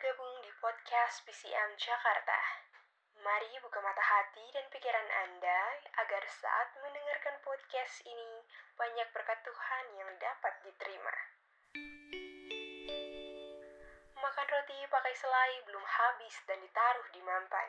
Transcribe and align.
bergabung 0.00 0.40
di 0.40 0.48
podcast 0.64 1.20
PCM 1.28 1.76
Jakarta. 1.76 2.40
Mari 3.20 3.52
buka 3.60 3.84
mata 3.84 4.00
hati 4.00 4.48
dan 4.48 4.64
pikiran 4.72 5.04
Anda 5.28 5.76
agar 5.92 6.24
saat 6.24 6.72
mendengarkan 6.80 7.36
podcast 7.44 8.00
ini 8.08 8.32
banyak 8.80 9.04
berkat 9.12 9.36
Tuhan 9.44 9.84
yang 10.00 10.08
dapat 10.16 10.56
diterima. 10.64 11.16
Makan 14.24 14.46
roti 14.48 14.80
pakai 14.88 15.12
selai 15.20 15.68
belum 15.68 15.84
habis 15.84 16.32
dan 16.48 16.64
ditaruh 16.64 17.08
di 17.12 17.20
mampan. 17.20 17.68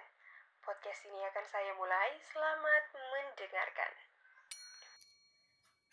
Podcast 0.63 1.03
ini 1.11 1.19
akan 1.35 1.45
saya 1.51 1.75
mulai. 1.75 2.15
Selamat 2.31 2.83
mendengarkan. 3.11 3.91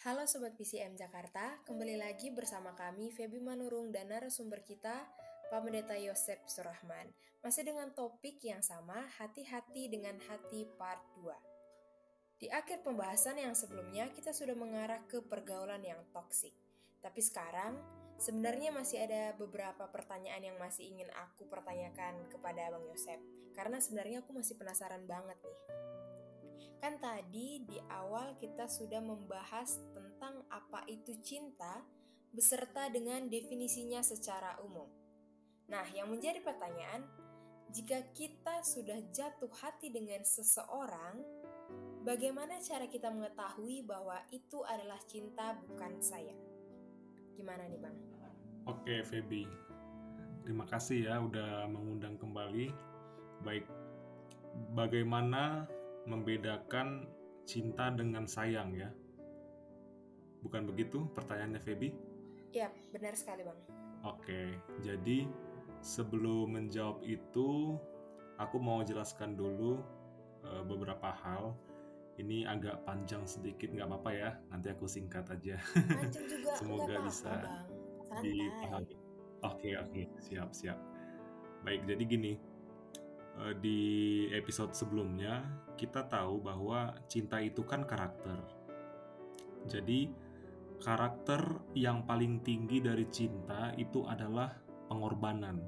Halo 0.06 0.22
Sobat 0.30 0.54
PCM 0.54 0.94
Jakarta, 0.94 1.58
kembali 1.66 1.98
lagi 1.98 2.30
bersama 2.30 2.78
kami 2.78 3.10
Feby 3.10 3.42
Manurung 3.42 3.90
dan 3.90 4.06
narasumber 4.06 4.62
kita, 4.62 5.02
Pak 5.48 5.64
Pendeta 5.64 5.96
Yosep 5.96 6.44
Surahman. 6.44 7.08
Masih 7.40 7.64
dengan 7.64 7.88
topik 7.96 8.36
yang 8.44 8.60
sama, 8.60 9.00
hati-hati 9.16 9.88
dengan 9.88 10.20
hati 10.28 10.68
part 10.76 11.00
2. 11.16 11.32
Di 12.36 12.52
akhir 12.52 12.84
pembahasan 12.84 13.40
yang 13.40 13.56
sebelumnya, 13.56 14.12
kita 14.12 14.36
sudah 14.36 14.52
mengarah 14.52 15.00
ke 15.08 15.24
pergaulan 15.24 15.80
yang 15.80 16.04
toksik. 16.12 16.52
Tapi 17.00 17.24
sekarang, 17.24 17.80
sebenarnya 18.20 18.76
masih 18.76 19.00
ada 19.00 19.32
beberapa 19.40 19.88
pertanyaan 19.88 20.52
yang 20.52 20.56
masih 20.60 20.84
ingin 20.84 21.08
aku 21.16 21.48
pertanyakan 21.48 22.28
kepada 22.28 22.68
Bang 22.68 22.84
Yosep. 22.84 23.16
Karena 23.56 23.80
sebenarnya 23.80 24.20
aku 24.20 24.36
masih 24.36 24.52
penasaran 24.60 25.08
banget 25.08 25.40
nih. 25.40 25.60
Kan 26.76 27.00
tadi 27.00 27.64
di 27.64 27.80
awal 27.88 28.36
kita 28.36 28.68
sudah 28.68 29.00
membahas 29.00 29.80
tentang 29.96 30.44
apa 30.52 30.84
itu 30.92 31.16
cinta 31.24 31.80
beserta 32.36 32.92
dengan 32.92 33.32
definisinya 33.32 34.04
secara 34.04 34.60
umum. 34.60 34.97
Nah, 35.68 35.84
yang 35.92 36.08
menjadi 36.08 36.40
pertanyaan, 36.40 37.04
jika 37.68 38.00
kita 38.16 38.64
sudah 38.64 38.96
jatuh 39.12 39.52
hati 39.60 39.92
dengan 39.92 40.24
seseorang, 40.24 41.20
bagaimana 42.08 42.56
cara 42.64 42.88
kita 42.88 43.12
mengetahui 43.12 43.84
bahwa 43.84 44.16
itu 44.32 44.64
adalah 44.64 44.96
cinta 45.04 45.52
bukan 45.68 46.00
sayang? 46.00 46.40
Gimana 47.36 47.68
nih, 47.68 47.80
Bang? 47.80 47.96
Oke, 48.64 49.04
Feby. 49.04 49.44
Terima 50.48 50.64
kasih 50.64 51.12
ya 51.12 51.20
udah 51.20 51.68
mengundang 51.68 52.16
kembali. 52.16 52.72
Baik, 53.44 53.68
bagaimana 54.72 55.68
membedakan 56.08 57.04
cinta 57.44 57.92
dengan 57.92 58.24
sayang 58.24 58.72
ya? 58.72 58.88
Bukan 60.40 60.64
begitu 60.64 61.04
pertanyaannya 61.12 61.60
Feby? 61.60 61.92
Ya, 62.56 62.72
benar 62.92 63.12
sekali 63.12 63.44
Bang. 63.44 63.60
Oke, 64.04 64.56
jadi 64.80 65.28
sebelum 65.80 66.54
menjawab 66.54 67.02
itu, 67.04 67.78
aku 68.38 68.56
mau 68.58 68.82
jelaskan 68.82 69.34
dulu 69.38 69.82
uh, 70.44 70.62
beberapa 70.66 71.12
hal. 71.12 71.54
Ini 72.18 72.50
agak 72.50 72.82
panjang 72.82 73.22
sedikit, 73.30 73.70
nggak 73.70 73.86
apa-apa 73.86 74.10
ya. 74.10 74.30
Nanti 74.50 74.74
aku 74.74 74.90
singkat 74.90 75.30
aja. 75.30 75.54
Juga, 76.14 76.50
Semoga 76.58 76.98
apa-apa, 76.98 77.06
bisa 77.06 77.32
Bang. 78.10 78.22
dipahami. 78.26 78.96
Oke, 79.46 79.70
oke, 79.78 80.02
siap, 80.18 80.50
siap. 80.50 80.78
Baik, 81.62 81.86
jadi 81.86 82.02
gini, 82.02 82.32
Eh, 83.38 83.54
di 83.62 83.80
episode 84.34 84.74
sebelumnya 84.74 85.46
kita 85.78 86.10
tahu 86.10 86.42
bahwa 86.42 86.90
cinta 87.06 87.38
itu 87.38 87.62
kan 87.62 87.86
karakter. 87.86 88.34
Jadi 89.70 90.10
karakter 90.82 91.62
yang 91.78 92.02
paling 92.02 92.42
tinggi 92.42 92.82
dari 92.82 93.06
cinta 93.06 93.70
itu 93.78 94.02
adalah 94.10 94.50
pengorbanan. 94.88 95.60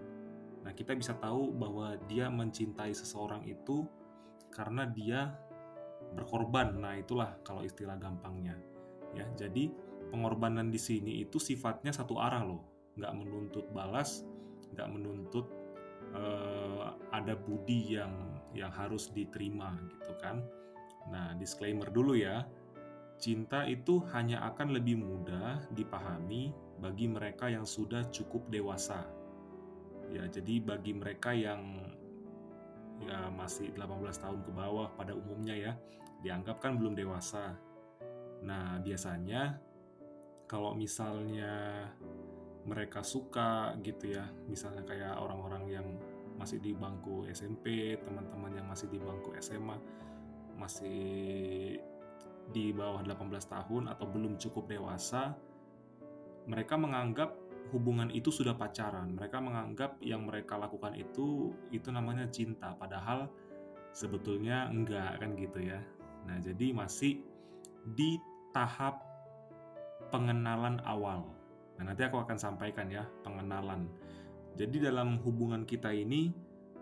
Nah, 0.60 0.72
kita 0.76 0.92
bisa 0.96 1.16
tahu 1.16 1.52
bahwa 1.52 1.96
dia 2.08 2.28
mencintai 2.28 2.92
seseorang 2.92 3.44
itu 3.48 3.86
karena 4.52 4.84
dia 4.88 5.32
berkorban. 6.16 6.76
Nah, 6.76 6.98
itulah 6.98 7.38
kalau 7.46 7.62
istilah 7.62 7.96
gampangnya. 7.96 8.56
Ya, 9.14 9.26
jadi 9.38 9.70
pengorbanan 10.10 10.68
di 10.68 10.78
sini 10.78 11.22
itu 11.22 11.38
sifatnya 11.38 11.94
satu 11.94 12.18
arah 12.18 12.42
loh, 12.42 12.62
nggak 12.98 13.12
menuntut 13.14 13.66
balas, 13.70 14.26
nggak 14.74 14.88
menuntut 14.90 15.46
uh, 16.14 16.94
ada 17.14 17.34
budi 17.34 17.98
yang 17.98 18.12
yang 18.54 18.70
harus 18.74 19.10
diterima 19.14 19.78
gitu 19.98 20.12
kan. 20.18 20.42
Nah, 21.10 21.34
disclaimer 21.38 21.90
dulu 21.90 22.18
ya. 22.18 22.46
Cinta 23.20 23.68
itu 23.68 24.00
hanya 24.16 24.40
akan 24.48 24.72
lebih 24.72 24.96
mudah 24.96 25.60
dipahami 25.76 26.56
bagi 26.80 27.06
mereka 27.06 27.46
yang 27.52 27.68
sudah 27.68 28.08
cukup 28.08 28.48
dewasa. 28.48 29.04
Ya, 30.10 30.26
jadi 30.26 30.58
bagi 30.64 30.96
mereka 30.96 31.30
yang 31.30 31.86
ya 33.00 33.30
masih 33.32 33.72
18 33.72 34.10
tahun 34.16 34.40
ke 34.44 34.50
bawah 34.52 34.92
pada 34.96 35.14
umumnya 35.14 35.54
ya, 35.56 35.72
dianggap 36.24 36.58
kan 36.58 36.76
belum 36.80 36.96
dewasa. 36.96 37.54
Nah, 38.42 38.80
biasanya 38.80 39.60
kalau 40.50 40.74
misalnya 40.74 41.86
mereka 42.66 43.00
suka 43.00 43.72
gitu 43.80 44.18
ya 44.18 44.26
misalnya 44.44 44.84
kayak 44.84 45.16
orang-orang 45.16 45.64
yang 45.70 45.86
masih 46.36 46.60
di 46.60 46.76
bangku 46.76 47.28
SMP 47.32 47.96
teman-teman 48.00 48.52
yang 48.56 48.66
masih 48.68 48.88
di 48.92 48.98
bangku 49.00 49.32
SMA 49.40 49.76
masih 50.56 51.00
di 52.50 52.74
bawah 52.74 53.00
18 53.04 53.30
tahun 53.48 53.82
atau 53.92 54.06
belum 54.10 54.36
cukup 54.36 54.68
dewasa 54.68 55.36
mereka 56.48 56.76
menganggap 56.76 57.36
hubungan 57.70 58.10
itu 58.10 58.32
sudah 58.32 58.54
pacaran. 58.54 59.14
Mereka 59.14 59.38
menganggap 59.38 60.00
yang 60.02 60.26
mereka 60.26 60.58
lakukan 60.58 60.96
itu 60.96 61.54
itu 61.70 61.88
namanya 61.90 62.26
cinta. 62.28 62.74
Padahal 62.74 63.30
sebetulnya 63.90 64.70
enggak 64.70 65.18
kan 65.20 65.34
gitu 65.38 65.60
ya. 65.62 65.78
Nah 66.26 66.38
jadi 66.42 66.74
masih 66.74 67.22
di 67.94 68.18
tahap 68.52 69.00
pengenalan 70.10 70.82
awal. 70.84 71.24
Nah, 71.78 71.94
nanti 71.94 72.04
aku 72.04 72.20
akan 72.20 72.36
sampaikan 72.36 72.90
ya 72.92 73.06
pengenalan. 73.24 73.88
Jadi 74.58 74.82
dalam 74.82 75.16
hubungan 75.24 75.64
kita 75.64 75.94
ini, 75.94 76.28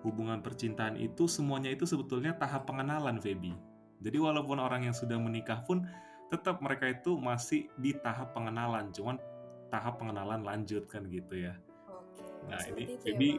hubungan 0.03 0.43
percintaan 0.43 0.99
itu 0.99 1.31
semuanya 1.31 1.71
itu 1.71 1.87
sebetulnya 1.87 2.35
tahap 2.35 2.67
pengenalan, 2.67 3.23
Feby. 3.23 3.55
Jadi 4.03 4.19
walaupun 4.19 4.59
orang 4.59 4.91
yang 4.91 4.97
sudah 4.97 5.21
menikah 5.21 5.63
pun 5.63 5.87
tetap 6.33 6.59
mereka 6.59 6.91
itu 6.91 7.15
masih 7.15 7.71
di 7.79 7.95
tahap 7.95 8.35
pengenalan, 8.35 8.91
cuman 8.91 9.23
tahap 9.69 10.01
pengenalan 10.01 10.43
lanjut 10.45 10.89
kan 10.89 11.05
gitu 11.09 11.49
ya. 11.49 11.55
Oke. 11.89 12.25
Nah 12.49 12.61
ini 12.73 12.85
ya, 13.05 13.13
Bang. 13.15 13.39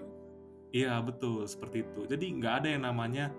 iya 0.71 0.93
betul 1.01 1.45
seperti 1.49 1.85
itu. 1.85 2.05
Jadi 2.05 2.25
nggak 2.39 2.53
ada 2.63 2.67
yang 2.69 2.83
namanya 2.85 3.33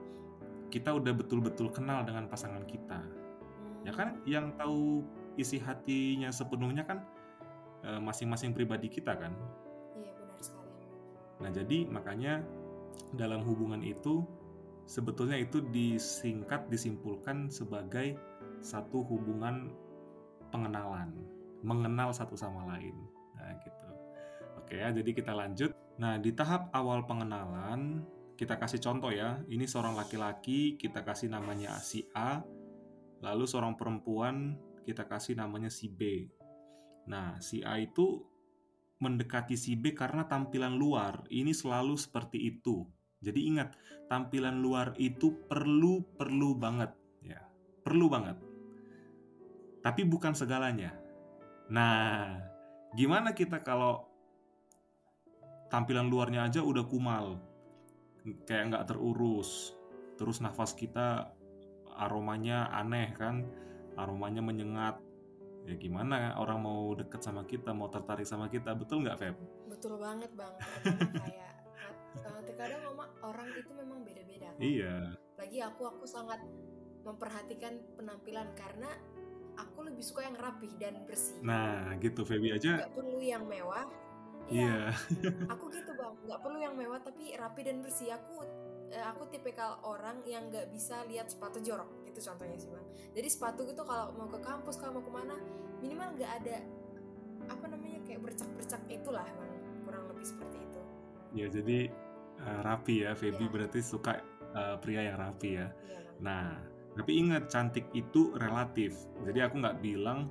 kita 0.71 0.95
udah 0.95 1.15
betul-betul 1.15 1.71
kenal 1.71 2.03
dengan 2.07 2.27
pasangan 2.31 2.63
kita. 2.67 3.03
Ya 3.83 3.93
kan, 3.97 4.21
yang 4.29 4.55
tahu 4.61 5.03
isi 5.41 5.57
hatinya 5.57 6.29
sepenuhnya 6.29 6.85
kan 6.85 7.01
Eh, 7.81 7.97
masing-masing 7.97 8.53
pribadi 8.53 8.93
kita 8.93 9.17
kan. 9.17 9.33
Iya 9.97 10.13
benar 10.13 10.41
sekali. 10.45 10.85
Nah 11.41 11.51
jadi 11.51 11.79
makanya 11.89 12.45
dalam 13.17 13.41
hubungan 13.41 13.81
itu 13.81 14.29
sebetulnya 14.85 15.41
itu 15.41 15.65
disingkat 15.73 16.69
disimpulkan 16.69 17.49
sebagai 17.49 18.21
satu 18.61 19.01
hubungan 19.01 19.73
pengenalan, 20.53 21.17
mengenal 21.61 22.13
satu 22.13 22.35
sama 22.37 22.67
lain. 22.77 22.97
Nah 23.37 23.57
gitu. 23.61 23.89
Oke 24.61 24.81
ya, 24.81 24.93
jadi 24.93 25.11
kita 25.11 25.33
lanjut. 25.33 25.73
Nah 26.01 26.17
di 26.17 26.33
tahap 26.33 26.73
awal 26.73 27.05
pengenalan 27.05 28.05
kita 28.41 28.57
kasih 28.57 28.81
contoh 28.81 29.13
ya. 29.13 29.41
Ini 29.45 29.69
seorang 29.69 29.93
laki-laki 29.93 30.81
kita 30.81 31.05
kasih 31.05 31.29
namanya 31.29 31.77
si 31.77 32.09
A, 32.17 32.41
lalu 33.21 33.45
seorang 33.45 33.77
perempuan 33.77 34.57
kita 34.89 35.05
kasih 35.05 35.37
namanya 35.37 35.69
si 35.69 35.93
B. 35.93 36.25
Nah, 37.09 37.37
si 37.45 37.61
A 37.61 37.77
itu 37.77 38.25
mendekati 39.01 39.57
si 39.57 39.77
B 39.77 39.97
karena 39.97 40.29
tampilan 40.29 40.77
luar 40.77 41.25
ini 41.33 41.53
selalu 41.53 41.97
seperti 41.97 42.41
itu. 42.57 42.85
Jadi 43.21 43.41
ingat, 43.53 43.77
tampilan 44.09 44.61
luar 44.61 44.97
itu 44.97 45.37
perlu 45.49 46.01
perlu 46.17 46.57
banget 46.57 46.97
ya. 47.21 47.41
Perlu 47.85 48.09
banget. 48.09 48.37
Tapi 49.81 50.05
bukan 50.05 50.33
segalanya. 50.33 50.97
Nah, 51.71 52.35
gimana 52.99 53.31
kita 53.31 53.63
kalau 53.63 54.03
tampilan 55.71 56.11
luarnya 56.11 56.51
aja 56.51 56.61
udah 56.67 56.83
kumal? 56.83 57.39
Kayak 58.45 58.75
nggak 58.75 58.87
terurus. 58.91 59.79
Terus 60.19 60.43
nafas 60.43 60.75
kita 60.75 61.31
aromanya 61.95 62.67
aneh 62.75 63.15
kan? 63.15 63.47
Aromanya 63.95 64.43
menyengat 64.43 64.99
ya 65.69 65.77
gimana 65.77 66.33
orang 66.41 66.65
mau 66.65 66.97
deket 66.97 67.21
sama 67.21 67.45
kita 67.45 67.77
mau 67.77 67.93
tertarik 67.93 68.25
sama 68.25 68.49
kita 68.49 68.73
betul 68.73 69.05
nggak 69.05 69.19
Feb? 69.21 69.37
Betul 69.69 70.01
banget 70.01 70.33
bang. 70.33 70.55
Kayak 71.21 71.53
uh, 72.25 72.41
terkadang 72.49 72.81
mama 72.91 73.07
orang 73.23 73.49
itu 73.55 73.71
memang 73.77 74.01
beda-beda. 74.03 74.51
kan. 74.51 74.59
Iya. 74.59 74.97
Lagi 75.37 75.59
aku 75.63 75.83
aku 75.87 76.05
sangat 76.09 76.41
memperhatikan 77.05 77.81
penampilan 77.97 78.53
karena 78.57 78.91
aku 79.57 79.79
lebih 79.87 80.05
suka 80.05 80.27
yang 80.27 80.37
rapih 80.39 80.71
dan 80.79 81.03
bersih. 81.09 81.39
Nah 81.43 81.95
gitu 81.99 82.23
Feby 82.27 82.55
aja 82.55 82.85
Nggak 82.85 82.93
perlu 82.95 83.19
yang 83.23 83.45
mewah, 83.49 83.87
Iya. 84.51 84.91
aku 85.55 85.71
gitu 85.71 85.95
bang. 85.95 86.15
Nggak 86.27 86.41
perlu 86.43 86.59
yang 86.59 86.75
mewah 86.75 86.99
tapi 86.99 87.33
rapi 87.39 87.61
dan 87.63 87.79
bersih. 87.87 88.11
Aku 88.19 88.43
eh, 88.91 89.05
aku 89.07 89.31
tipikal 89.31 89.79
orang 89.87 90.27
yang 90.27 90.51
nggak 90.51 90.75
bisa 90.75 91.07
lihat 91.07 91.31
sepatu 91.31 91.63
jorok. 91.63 91.87
Itu 92.11 92.19
contohnya 92.19 92.59
sih 92.59 92.69
bang. 92.69 92.87
Jadi 93.15 93.29
sepatu 93.31 93.63
gitu 93.63 93.87
kalau 93.87 94.11
mau 94.19 94.27
ke 94.27 94.43
kampus 94.43 94.77
kalau 94.83 94.99
mau 94.99 95.05
ke 95.07 95.13
mana 95.15 95.39
minimal 95.79 96.19
nggak 96.19 96.33
ada 96.43 96.57
apa 97.49 97.65
namanya 97.71 98.03
kayak 98.05 98.21
bercak-bercak 98.27 98.83
itulah 98.91 99.25
bang. 99.25 99.53
Kurang 99.87 100.05
lebih 100.11 100.27
seperti 100.27 100.59
itu. 100.59 100.81
Ya 101.31 101.47
jadi 101.47 101.79
uh, 102.43 102.61
rapi 102.67 103.07
ya, 103.07 103.15
Feby. 103.15 103.47
Iya. 103.47 103.53
berarti 103.55 103.81
suka 103.87 104.19
uh, 104.51 104.77
pria 104.83 105.15
yang 105.15 105.19
rapi 105.23 105.63
ya. 105.63 105.71
bang. 105.71 106.19
Nah, 106.21 106.70
tapi 106.97 107.23
ingat 107.23 107.47
cantik 107.51 107.87
itu 107.95 108.35
relatif. 108.35 108.97
Jadi 109.23 109.39
aku 109.47 109.63
nggak 109.63 109.79
bilang 109.79 110.31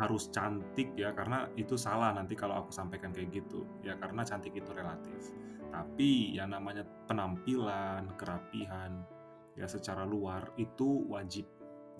harus 0.00 0.32
cantik 0.32 0.96
ya, 0.96 1.12
karena 1.12 1.46
itu 1.54 1.76
salah 1.76 2.10
nanti 2.16 2.32
kalau 2.34 2.64
aku 2.64 2.72
sampaikan 2.72 3.12
kayak 3.12 3.30
gitu. 3.30 3.68
Ya 3.84 3.94
karena 4.00 4.24
cantik 4.26 4.56
itu 4.56 4.72
relatif. 4.72 5.30
Tapi 5.70 6.34
yang 6.34 6.50
namanya 6.50 6.82
penampilan, 7.06 8.10
kerapihan, 8.18 9.06
ya 9.54 9.70
secara 9.70 10.02
luar 10.02 10.50
itu 10.58 11.06
wajib, 11.06 11.46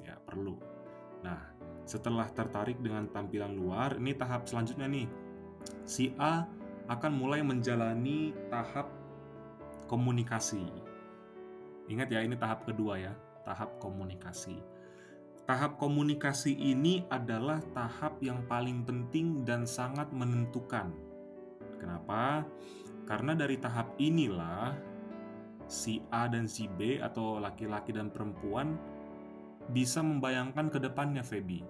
ya 0.02 0.18
perlu. 0.26 0.58
Nah, 1.22 1.38
setelah 1.86 2.26
tertarik 2.32 2.80
dengan 2.82 3.06
tampilan 3.12 3.54
luar, 3.54 3.94
ini 4.00 4.16
tahap 4.16 4.48
selanjutnya 4.48 4.90
nih. 4.90 5.06
Si 5.86 6.10
A 6.18 6.48
akan 6.90 7.12
mulai 7.14 7.44
menjalani 7.46 8.34
tahap 8.50 8.90
komunikasi. 9.86 10.66
Ingat 11.86 12.08
ya, 12.10 12.24
ini 12.24 12.34
tahap 12.34 12.66
kedua 12.66 12.98
ya, 12.98 13.12
tahap 13.44 13.80
komunikasi. 13.82 14.58
Tahap 15.48 15.80
komunikasi 15.82 16.54
ini 16.54 17.02
adalah 17.10 17.58
tahap 17.74 18.22
yang 18.22 18.46
paling 18.46 18.86
penting 18.86 19.42
dan 19.42 19.66
sangat 19.66 20.06
menentukan. 20.14 20.94
Kenapa? 21.80 22.46
Karena 23.08 23.34
dari 23.34 23.58
tahap 23.58 23.98
inilah 23.98 24.78
si 25.66 25.98
A 26.14 26.30
dan 26.30 26.46
si 26.46 26.70
B 26.70 27.02
atau 27.02 27.42
laki-laki 27.42 27.90
dan 27.90 28.14
perempuan 28.14 28.78
bisa 29.74 30.02
membayangkan 30.02 30.70
ke 30.70 30.78
depannya 30.78 31.26
Feby. 31.26 31.62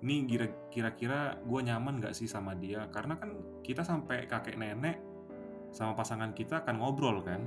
Ini 0.00 0.24
kira- 0.24 0.56
kira-kira 0.72 1.36
gue 1.44 1.60
nyaman 1.60 2.00
gak 2.00 2.16
sih 2.16 2.24
sama 2.24 2.56
dia? 2.56 2.88
Karena 2.88 3.20
kan 3.20 3.36
kita 3.60 3.84
sampai 3.84 4.24
kakek 4.24 4.56
nenek 4.56 4.96
sama 5.76 5.92
pasangan 5.92 6.32
kita 6.32 6.64
akan 6.64 6.80
ngobrol 6.80 7.20
kan? 7.20 7.44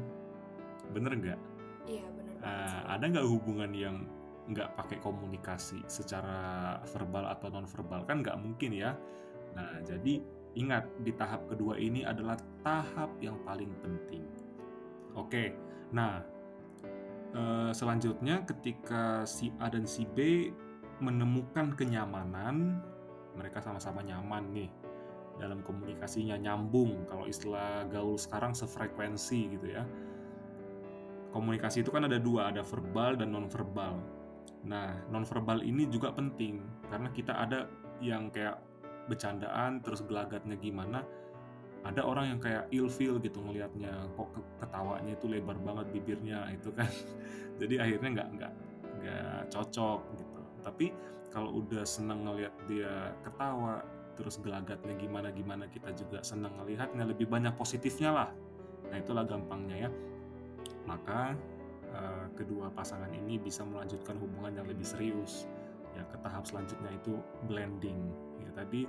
Bener 0.94 1.18
nggak? 1.18 1.54
iya 1.84 2.04
benar 2.16 2.23
sih. 2.44 2.82
ada 2.92 3.04
nggak 3.08 3.28
hubungan 3.28 3.72
yang 3.72 4.04
nggak 4.44 4.76
pakai 4.76 5.00
komunikasi 5.00 5.80
secara 5.88 6.76
verbal 6.92 7.32
atau 7.32 7.48
non 7.48 7.64
verbal 7.64 8.04
kan 8.04 8.20
nggak 8.20 8.36
mungkin 8.36 8.76
ya. 8.76 8.92
Nah 9.56 9.80
jadi 9.88 10.20
ingat 10.54 10.86
di 11.02 11.16
tahap 11.16 11.48
kedua 11.48 11.80
ini 11.80 12.04
adalah 12.04 12.36
tahap 12.62 13.16
yang 13.24 13.40
paling 13.48 13.72
penting. 13.80 14.28
Oke, 15.16 15.56
nah 15.96 16.22
eh, 17.32 17.72
selanjutnya 17.72 18.44
ketika 18.44 19.24
si 19.24 19.54
A 19.64 19.72
dan 19.72 19.88
si 19.88 20.04
B 20.04 20.50
menemukan 21.00 21.74
kenyamanan, 21.74 22.84
mereka 23.34 23.64
sama-sama 23.64 24.04
nyaman 24.04 24.52
nih 24.54 24.70
dalam 25.40 25.66
komunikasinya 25.66 26.38
nyambung. 26.38 27.08
Kalau 27.10 27.26
istilah 27.26 27.88
gaul 27.90 28.20
sekarang 28.20 28.54
sefrekuensi 28.54 29.56
gitu 29.58 29.68
ya 29.72 29.88
komunikasi 31.34 31.82
itu 31.82 31.90
kan 31.90 32.06
ada 32.06 32.22
dua, 32.22 32.54
ada 32.54 32.62
verbal 32.62 33.18
dan 33.18 33.34
non-verbal. 33.34 33.98
Nah, 34.70 34.94
non-verbal 35.10 35.66
ini 35.66 35.90
juga 35.90 36.14
penting 36.14 36.62
karena 36.88 37.10
kita 37.10 37.34
ada 37.34 37.68
yang 38.00 38.30
kayak 38.30 38.62
bercandaan 39.10 39.82
terus 39.82 40.06
gelagatnya 40.06 40.56
gimana. 40.56 41.02
Ada 41.84 42.00
orang 42.08 42.32
yang 42.32 42.40
kayak 42.40 42.72
ilfeel 42.72 43.20
gitu 43.20 43.44
ngelihatnya, 43.44 44.08
kok 44.16 44.32
ke- 44.32 44.48
ketawanya 44.64 45.20
itu 45.20 45.28
lebar 45.28 45.60
banget 45.60 45.92
bibirnya 45.92 46.48
itu 46.56 46.72
kan. 46.72 46.88
Jadi 47.60 47.76
akhirnya 47.82 48.10
nggak 48.22 48.30
nggak 48.40 48.54
nggak 49.04 49.42
cocok 49.52 50.00
gitu. 50.16 50.42
Tapi 50.64 50.86
kalau 51.28 51.60
udah 51.60 51.84
seneng 51.84 52.24
ngelihat 52.24 52.56
dia 52.72 53.12
ketawa, 53.20 53.84
terus 54.16 54.40
gelagatnya 54.40 54.96
gimana 54.96 55.28
gimana 55.36 55.68
kita 55.68 55.92
juga 55.92 56.24
seneng 56.24 56.56
ngelihatnya 56.62 57.04
lebih 57.04 57.28
banyak 57.28 57.52
positifnya 57.60 58.16
lah. 58.16 58.30
Nah 58.88 58.96
itulah 59.02 59.28
gampangnya 59.28 59.90
ya 59.90 59.92
maka 60.86 61.36
eh, 61.92 62.26
kedua 62.36 62.72
pasangan 62.74 63.12
ini 63.14 63.40
bisa 63.40 63.64
melanjutkan 63.64 64.18
hubungan 64.20 64.56
yang 64.58 64.68
lebih 64.68 64.86
serius 64.86 65.48
ya 65.94 66.04
ke 66.10 66.18
tahap 66.26 66.44
selanjutnya 66.50 66.90
itu 66.94 67.14
blending. 67.46 68.00
Ya 68.42 68.52
tadi 68.58 68.86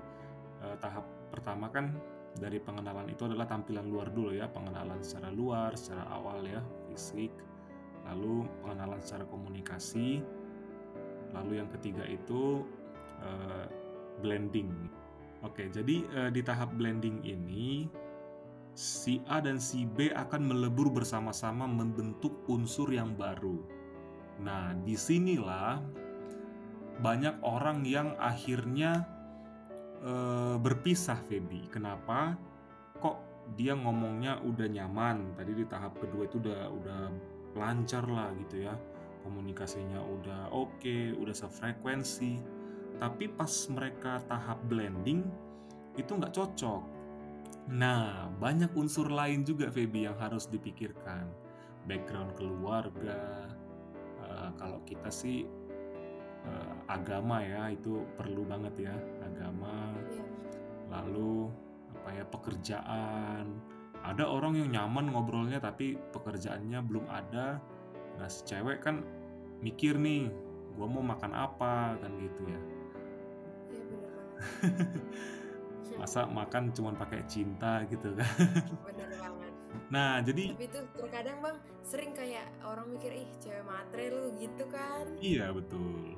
eh, 0.65 0.77
tahap 0.81 1.05
pertama 1.31 1.69
kan 1.69 1.93
dari 2.35 2.59
pengenalan 2.59 3.07
itu 3.07 3.31
adalah 3.31 3.47
tampilan 3.47 3.87
luar 3.87 4.11
dulu 4.11 4.35
ya 4.35 4.51
pengenalan 4.51 4.99
secara 5.07 5.31
luar 5.31 5.71
secara 5.79 6.03
awal 6.11 6.43
ya 6.43 6.59
fisik 6.91 7.31
lalu 8.11 8.43
pengenalan 8.61 8.99
secara 8.99 9.25
komunikasi 9.31 10.19
lalu 11.31 11.63
yang 11.63 11.71
ketiga 11.79 12.03
itu 12.07 12.63
eh, 13.23 13.67
blending. 14.23 14.71
Oke 15.47 15.71
jadi 15.71 15.97
eh, 16.11 16.31
di 16.35 16.41
tahap 16.43 16.75
blending 16.75 17.23
ini 17.23 17.87
si 18.75 19.23
A 19.31 19.39
dan 19.39 19.63
si 19.63 19.87
B 19.87 20.11
akan 20.11 20.51
melebur 20.51 20.91
bersama-sama 20.91 21.65
membentuk 21.65 22.43
unsur 22.51 22.91
yang 22.91 23.15
baru. 23.15 23.63
Nah, 24.43 24.75
di 24.83 24.99
sinilah 24.99 25.79
banyak 26.99 27.39
orang 27.47 27.87
yang 27.87 28.19
akhirnya 28.19 29.07
eh, 30.03 30.57
berpisah, 30.59 31.23
Feby. 31.31 31.71
Kenapa? 31.71 32.35
Kok 32.99 33.19
dia 33.55 33.79
ngomongnya 33.79 34.43
udah 34.43 34.67
nyaman? 34.67 35.39
Tadi 35.39 35.53
di 35.55 35.65
tahap 35.71 35.95
kedua 36.03 36.27
itu 36.27 36.43
udah 36.43 36.61
udah 36.71 37.03
lancar 37.55 38.05
lah 38.11 38.35
gitu 38.43 38.67
ya. 38.67 38.75
Komunikasinya 39.23 40.03
udah 40.03 40.53
oke, 40.53 41.15
udah 41.17 41.33
sefrekuensi. 41.33 42.43
Tapi 42.99 43.25
pas 43.33 43.51
mereka 43.71 44.23
tahap 44.27 44.59
blending 44.67 45.23
itu 45.95 46.11
nggak 46.11 46.35
cocok. 46.35 46.94
Nah, 47.65 48.29
banyak 48.37 48.77
unsur 48.77 49.09
lain 49.09 49.41
juga 49.41 49.73
Feby 49.73 50.05
yang 50.05 50.19
harus 50.21 50.45
dipikirkan. 50.53 51.25
Background 51.89 52.37
keluarga, 52.37 53.49
eh, 54.21 54.51
kalau 54.61 54.81
kita 54.85 55.09
sih 55.09 55.49
eh, 56.45 56.75
agama 56.93 57.41
ya 57.41 57.73
itu 57.73 58.05
perlu 58.21 58.45
banget 58.45 58.93
ya 58.93 58.95
agama. 59.25 59.97
Iya. 59.97 60.25
Lalu 60.93 61.49
apa 61.97 62.09
ya 62.13 62.25
pekerjaan. 62.29 63.45
Ada 64.05 64.29
orang 64.29 64.61
yang 64.61 64.69
nyaman 64.69 65.17
ngobrolnya 65.17 65.57
tapi 65.57 65.97
pekerjaannya 66.13 66.85
belum 66.85 67.09
ada. 67.09 67.57
Nah, 68.21 68.29
si 68.29 68.45
cewek 68.45 68.85
kan 68.85 69.01
mikir 69.65 69.97
nih, 69.97 70.29
gua 70.77 70.85
mau 70.85 71.01
makan 71.01 71.33
apa 71.33 71.97
kan 71.97 72.13
gitu 72.21 72.45
ya. 72.45 72.61
iya 73.73 73.85
benar 73.89 74.21
Masa 75.97 76.27
makan 76.27 76.75
cuma 76.75 76.91
pakai 76.95 77.23
cinta 77.31 77.83
gitu 77.87 78.15
kan. 78.19 78.29
benar 78.87 79.11
banget 79.15 79.53
Nah, 79.91 80.23
jadi 80.23 80.55
tapi 80.55 80.67
itu 80.71 80.81
terkadang 80.97 81.39
bang 81.43 81.57
sering 81.85 82.11
kayak 82.17 82.47
orang 82.65 82.87
mikir 82.89 83.13
ih 83.13 83.29
cewek 83.43 83.65
matre 83.67 84.07
lu 84.11 84.33
gitu 84.39 84.65
kan 84.71 85.05
Iya 85.21 85.53
betul. 85.53 86.17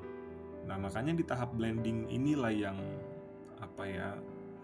Nah 0.67 0.77
makanya 0.79 1.13
di 1.15 1.23
tahap 1.27 1.55
blending 1.55 2.07
inilah 2.07 2.53
yang 2.53 2.77
apa 3.57 3.83
ya 3.87 4.09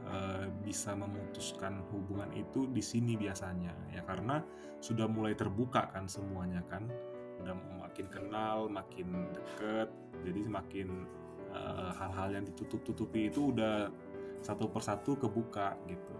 eh, 0.07 0.45
bisa 0.61 0.93
memutuskan 0.93 1.81
hubungan 1.89 2.29
itu 2.35 2.69
di 2.69 2.83
sini 2.83 3.17
biasanya 3.17 3.73
ya 3.91 4.01
karena 4.05 4.43
sudah 4.83 5.07
mulai 5.09 5.33
terbuka 5.33 5.89
kan 5.89 6.05
semuanya 6.05 6.61
kan 6.69 6.85
udah 7.41 7.55
makin 7.81 8.07
kenal 8.11 8.69
makin 8.69 9.31
deket 9.33 9.89
jadi 10.21 10.39
semakin 10.45 10.87
eh, 11.51 11.89
hal-hal 11.97 12.29
yang 12.35 12.45
ditutup-tutupi 12.45 13.31
itu 13.33 13.49
udah 13.55 13.89
satu 14.43 14.67
persatu 14.67 15.15
kebuka 15.15 15.79
gitu. 15.87 16.15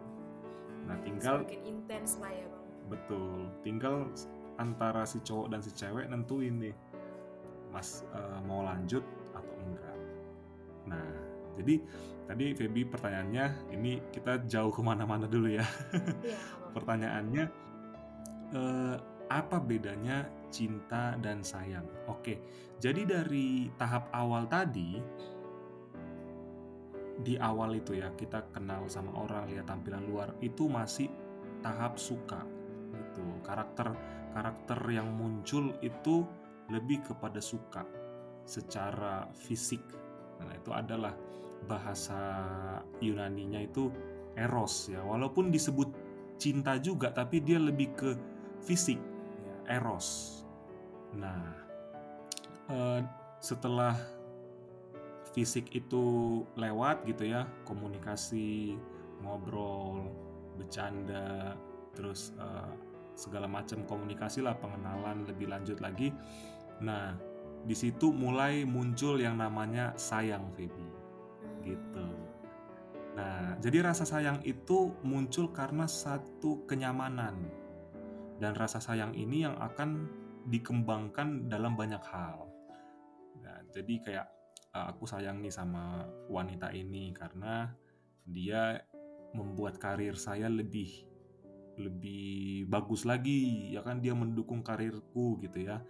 Nah 0.88 0.98
tinggal 1.03 1.44
semakin 1.44 1.62
intens 1.68 2.18
lah 2.24 2.32
ya 2.32 2.48
bang 2.48 2.63
Betul, 2.92 3.48
tinggal 3.63 4.12
antara 4.60 5.08
si 5.08 5.24
cowok 5.24 5.48
dan 5.50 5.60
si 5.63 5.72
cewek 5.74 6.06
nentuin 6.12 6.60
nih, 6.60 6.75
mas 7.72 8.03
eh, 8.12 8.39
mau 8.46 8.62
lanjut 8.62 9.01
atau 9.34 9.53
enggak. 9.63 9.98
Nah, 10.92 11.10
jadi 11.58 11.75
tadi 12.27 12.46
Feby 12.53 12.82
pertanyaannya, 12.92 13.74
ini 13.74 14.03
kita 14.12 14.44
jauh 14.46 14.70
ke 14.70 14.82
mana-mana 14.84 15.25
dulu 15.25 15.48
ya. 15.48 15.65
iya 16.22 16.38
Pertanyaannya, 16.75 17.44
eh, 18.51 18.96
apa 19.32 19.58
bedanya 19.58 20.27
cinta 20.53 21.18
dan 21.18 21.42
sayang? 21.42 21.88
Oke, 22.06 22.38
jadi 22.77 23.08
dari 23.08 23.72
tahap 23.80 24.12
awal 24.13 24.46
tadi, 24.46 25.01
di 27.24 27.39
awal 27.39 27.80
itu 27.80 27.96
ya 27.96 28.12
kita 28.13 28.51
kenal 28.51 28.86
sama 28.92 29.15
orang 29.15 29.48
lihat 29.48 29.72
tampilan 29.72 30.03
luar 30.06 30.36
itu 30.44 30.68
masih 30.68 31.08
tahap 31.63 31.96
suka 31.96 32.44
gitu. 32.92 33.24
Karakter 33.42 33.96
karakter 34.36 34.80
yang 34.92 35.08
muncul 35.15 35.72
itu 35.80 36.27
lebih 36.68 37.01
kepada 37.08 37.39
suka 37.39 37.88
secara 38.44 39.32
fisik. 39.32 39.82
Nah 40.44 40.51
itu 40.51 40.72
adalah 40.75 41.15
bahasa 41.63 42.20
Yunaninya 43.00 43.63
itu 43.63 43.88
eros 44.36 44.92
ya. 44.92 45.00
Walaupun 45.00 45.48
disebut 45.48 45.89
cinta 46.36 46.75
juga 46.75 47.15
tapi 47.15 47.39
dia 47.39 47.56
lebih 47.56 47.96
ke 47.96 48.12
fisik 48.60 49.00
ya, 49.48 49.80
eros. 49.80 50.42
Nah 51.15 51.44
eh, 52.68 53.00
setelah 53.39 53.96
fisik 55.33 55.73
itu 55.73 56.03
lewat 56.55 57.03
gitu 57.09 57.25
ya 57.33 57.49
komunikasi 57.65 58.77
ngobrol 59.25 60.13
bercanda 60.55 61.57
terus 61.97 62.33
uh, 62.37 62.69
segala 63.17 63.49
macam 63.49 63.85
komunikasi 63.85 64.41
lah 64.41 64.57
pengenalan 64.57 65.25
lebih 65.29 65.49
lanjut 65.49 65.77
lagi. 65.81 66.13
Nah 66.81 67.17
di 67.63 67.75
situ 67.77 68.09
mulai 68.13 68.65
muncul 68.65 69.17
yang 69.17 69.37
namanya 69.37 69.93
sayang 69.97 70.49
Feby. 70.53 70.89
Gitu. 71.65 72.07
Nah 73.17 73.57
jadi 73.61 73.85
rasa 73.85 74.05
sayang 74.05 74.41
itu 74.45 74.93
muncul 75.05 75.49
karena 75.53 75.85
satu 75.89 76.65
kenyamanan. 76.69 77.37
Dan 78.41 78.57
rasa 78.57 78.81
sayang 78.81 79.13
ini 79.13 79.45
yang 79.45 79.55
akan 79.61 80.09
dikembangkan 80.49 81.47
dalam 81.47 81.79
banyak 81.79 82.01
hal. 82.03 82.49
Nah, 83.39 83.63
jadi 83.71 83.95
kayak 84.03 84.27
uh, 84.74 84.86
aku 84.89 85.06
sayang 85.06 85.39
nih 85.39 85.53
sama 85.53 86.10
wanita 86.27 86.74
ini 86.74 87.13
karena 87.13 87.72
dia 88.25 88.82
membuat 89.34 89.77
karir 89.82 90.18
saya 90.18 90.50
lebih 90.50 91.10
lebih 91.77 92.70
bagus 92.70 93.06
lagi 93.06 93.74
ya 93.74 93.82
kan? 93.82 93.98
Dia 94.01 94.13
mendukung 94.13 94.62
karirku 94.62 95.42
gitu 95.42 95.65
ya. 95.65 95.82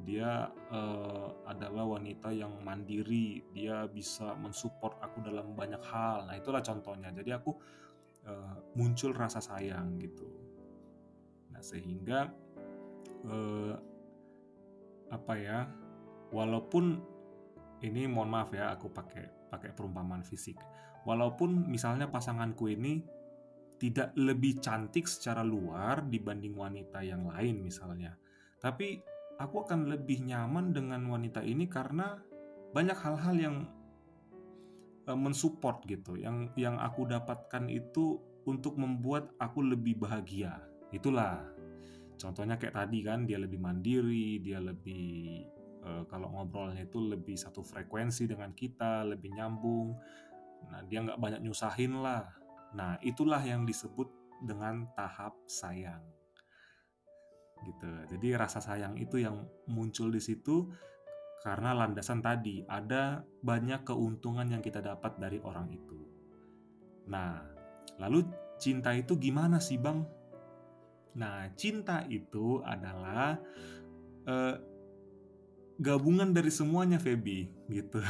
Dia 0.00 0.48
uh, 0.72 1.28
adalah 1.48 1.88
wanita 1.96 2.32
yang 2.32 2.60
mandiri 2.64 3.44
dia 3.52 3.84
bisa 3.88 4.36
mensupport 4.36 4.96
aku 5.00 5.24
dalam 5.24 5.52
banyak 5.52 5.80
hal. 5.84 6.28
Nah 6.28 6.36
itulah 6.36 6.64
contohnya. 6.64 7.12
Jadi 7.12 7.30
aku 7.32 7.52
uh, 8.28 8.56
muncul 8.76 9.12
rasa 9.12 9.40
sayang 9.44 10.00
gitu. 10.00 10.24
Nah 11.52 11.60
sehingga 11.60 12.32
uh, 13.28 13.76
apa 15.12 15.34
ya? 15.36 15.68
Walaupun 16.32 17.15
ini 17.84 18.08
mohon 18.08 18.32
maaf 18.32 18.54
ya 18.56 18.72
aku 18.72 18.88
pakai 18.88 19.50
pakai 19.52 19.76
perumpamaan 19.76 20.24
fisik. 20.24 20.56
Walaupun 21.04 21.68
misalnya 21.70 22.10
pasanganku 22.10 22.66
ini 22.72 23.04
tidak 23.76 24.16
lebih 24.16 24.58
cantik 24.64 25.04
secara 25.04 25.44
luar 25.44 26.08
dibanding 26.08 26.56
wanita 26.56 27.04
yang 27.04 27.28
lain 27.28 27.60
misalnya. 27.60 28.16
Tapi 28.56 29.00
aku 29.36 29.68
akan 29.68 29.92
lebih 29.92 30.24
nyaman 30.24 30.72
dengan 30.72 31.04
wanita 31.06 31.44
ini 31.44 31.68
karena 31.68 32.16
banyak 32.72 32.96
hal-hal 32.96 33.36
yang 33.36 33.56
e, 35.04 35.12
mensupport 35.12 35.84
gitu. 35.84 36.16
Yang 36.16 36.56
yang 36.56 36.80
aku 36.80 37.04
dapatkan 37.04 37.68
itu 37.68 38.16
untuk 38.48 38.80
membuat 38.80 39.30
aku 39.36 39.60
lebih 39.60 40.00
bahagia. 40.00 40.56
Itulah. 40.90 41.44
Contohnya 42.16 42.56
kayak 42.56 42.80
tadi 42.80 43.04
kan 43.04 43.28
dia 43.28 43.36
lebih 43.36 43.60
mandiri, 43.60 44.40
dia 44.40 44.56
lebih 44.56 45.44
uh, 45.86 46.04
kalau 46.10 46.28
ngobrolnya 46.34 46.84
itu 46.84 46.98
lebih 46.98 47.38
satu 47.38 47.62
frekuensi 47.62 48.26
dengan 48.26 48.50
kita, 48.50 49.06
lebih 49.06 49.32
nyambung. 49.38 49.94
Nah, 50.66 50.82
dia 50.90 51.06
nggak 51.06 51.22
banyak 51.22 51.40
nyusahin 51.46 52.02
lah. 52.02 52.26
Nah, 52.74 52.98
itulah 53.00 53.40
yang 53.40 53.62
disebut 53.62 54.10
dengan 54.42 54.90
tahap 54.98 55.38
sayang. 55.46 56.02
Gitu. 57.64 57.88
Jadi 58.12 58.28
rasa 58.36 58.60
sayang 58.60 59.00
itu 59.00 59.16
yang 59.22 59.48
muncul 59.70 60.12
di 60.12 60.20
situ 60.20 60.68
karena 61.40 61.72
landasan 61.72 62.20
tadi 62.20 62.60
ada 62.66 63.22
banyak 63.40 63.86
keuntungan 63.86 64.50
yang 64.50 64.60
kita 64.60 64.82
dapat 64.82 65.16
dari 65.16 65.38
orang 65.40 65.70
itu. 65.72 66.00
Nah, 67.06 67.38
lalu 68.02 68.26
cinta 68.58 68.92
itu 68.92 69.16
gimana 69.16 69.62
sih, 69.62 69.78
Bang? 69.78 70.04
Nah, 71.16 71.48
cinta 71.56 72.04
itu 72.12 72.60
adalah 72.60 73.40
uh, 74.28 74.54
gabungan 75.76 76.32
dari 76.32 76.48
semuanya 76.48 76.96
Feby 76.96 77.48
gitu. 77.68 78.00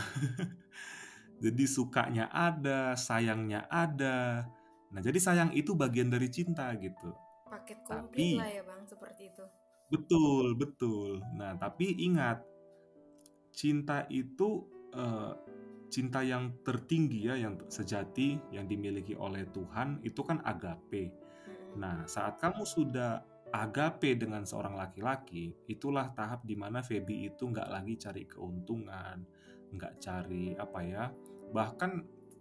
jadi 1.44 1.64
sukanya 1.66 2.30
ada, 2.30 2.94
sayangnya 2.94 3.66
ada. 3.68 4.46
Nah, 4.94 5.00
jadi 5.02 5.18
sayang 5.18 5.50
itu 5.52 5.74
bagian 5.74 6.08
dari 6.08 6.30
cinta 6.30 6.70
gitu. 6.78 7.12
Paket 7.46 7.82
komplit 7.86 8.38
tapi, 8.38 8.38
lah 8.38 8.50
ya, 8.50 8.62
Bang, 8.62 8.82
seperti 8.86 9.22
itu. 9.34 9.44
Betul, 9.86 10.58
betul. 10.58 11.22
Nah, 11.34 11.54
tapi 11.58 11.94
ingat 12.06 12.42
cinta 13.54 14.06
itu 14.10 14.66
uh, 14.94 15.34
cinta 15.90 16.22
yang 16.22 16.58
tertinggi 16.66 17.30
ya, 17.30 17.34
yang 17.38 17.58
sejati 17.70 18.38
yang 18.50 18.66
dimiliki 18.66 19.14
oleh 19.14 19.46
Tuhan 19.50 20.02
itu 20.02 20.20
kan 20.22 20.42
agape. 20.42 21.14
Nah, 21.78 22.08
saat 22.08 22.40
kamu 22.40 22.66
sudah 22.66 23.22
agape 23.54 24.18
dengan 24.18 24.42
seorang 24.42 24.74
laki-laki, 24.74 25.54
itulah 25.70 26.10
tahap 26.12 26.42
di 26.42 26.58
mana 26.58 26.82
Feby 26.82 27.30
itu 27.30 27.46
nggak 27.46 27.68
lagi 27.70 27.94
cari 27.98 28.24
keuntungan, 28.26 29.22
nggak 29.74 29.94
cari 30.02 30.54
apa 30.58 30.80
ya. 30.82 31.04
Bahkan 31.54 31.90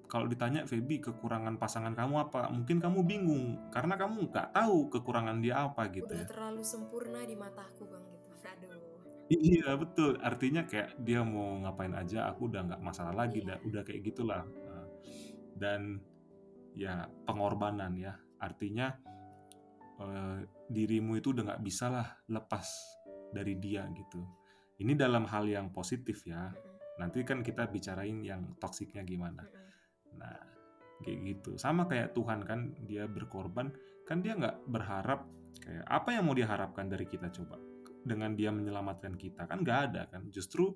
kalau 0.05 0.29
ditanya 0.29 0.65
Feby 0.65 1.01
kekurangan 1.01 1.57
pasangan 1.57 1.93
kamu 1.93 2.29
apa, 2.29 2.50
mungkin 2.53 2.77
kamu 2.77 3.05
bingung 3.05 3.69
karena 3.74 3.97
kamu 3.97 4.29
nggak 4.29 4.53
tahu 4.53 4.89
kekurangan 4.93 5.41
dia 5.41 5.65
apa 5.65 5.89
gitu. 5.89 6.09
Udah 6.09 6.25
ya. 6.25 6.29
terlalu 6.29 6.62
sempurna 6.62 7.21
di 7.25 7.35
mataku 7.38 7.83
bang 7.89 8.05
gitu. 8.09 8.29
Aduh. 8.45 8.95
Iya 9.25 9.74
betul. 9.74 10.21
Artinya 10.21 10.69
kayak 10.69 11.01
dia 11.01 11.25
mau 11.25 11.57
ngapain 11.65 11.93
aja, 11.97 12.29
aku 12.29 12.45
udah 12.45 12.62
nggak 12.69 12.81
masalah 12.85 13.13
lagi, 13.25 13.41
iya. 13.41 13.57
udah 13.65 13.81
kayak 13.81 14.05
gitulah. 14.05 14.45
Dan 15.55 15.97
ya 16.77 17.09
pengorbanan 17.25 17.97
ya. 17.97 18.13
Artinya 18.38 18.93
uh, 19.99 20.39
dirimu 20.67 21.19
itu 21.19 21.31
udah 21.31 21.53
nggak 21.53 21.63
bisa 21.63 21.91
lah 21.91 22.07
lepas 22.31 22.65
dari 23.31 23.59
dia 23.59 23.87
gitu. 23.91 24.23
Ini 24.79 24.95
dalam 24.95 25.27
hal 25.27 25.47
yang 25.47 25.71
positif 25.71 26.27
ya. 26.27 26.51
Nanti 26.99 27.23
kan 27.27 27.43
kita 27.43 27.67
bicarain 27.67 28.23
yang 28.23 28.55
toksiknya 28.59 29.03
gimana. 29.03 29.43
Nah, 30.15 30.39
kayak 31.03 31.19
gitu. 31.23 31.51
Sama 31.59 31.87
kayak 31.87 32.15
Tuhan 32.15 32.43
kan 32.43 32.71
dia 32.87 33.07
berkorban, 33.07 33.71
kan 34.07 34.23
dia 34.23 34.35
nggak 34.35 34.67
berharap 34.67 35.27
kayak 35.59 35.85
apa 35.87 36.09
yang 36.11 36.23
mau 36.27 36.35
diharapkan 36.35 36.87
dari 36.91 37.07
kita 37.07 37.31
coba 37.31 37.55
dengan 38.05 38.37
dia 38.37 38.51
menyelamatkan 38.51 39.15
kita 39.15 39.47
kan 39.47 39.63
nggak 39.63 39.79
ada 39.91 40.01
kan. 40.11 40.27
Justru 40.31 40.75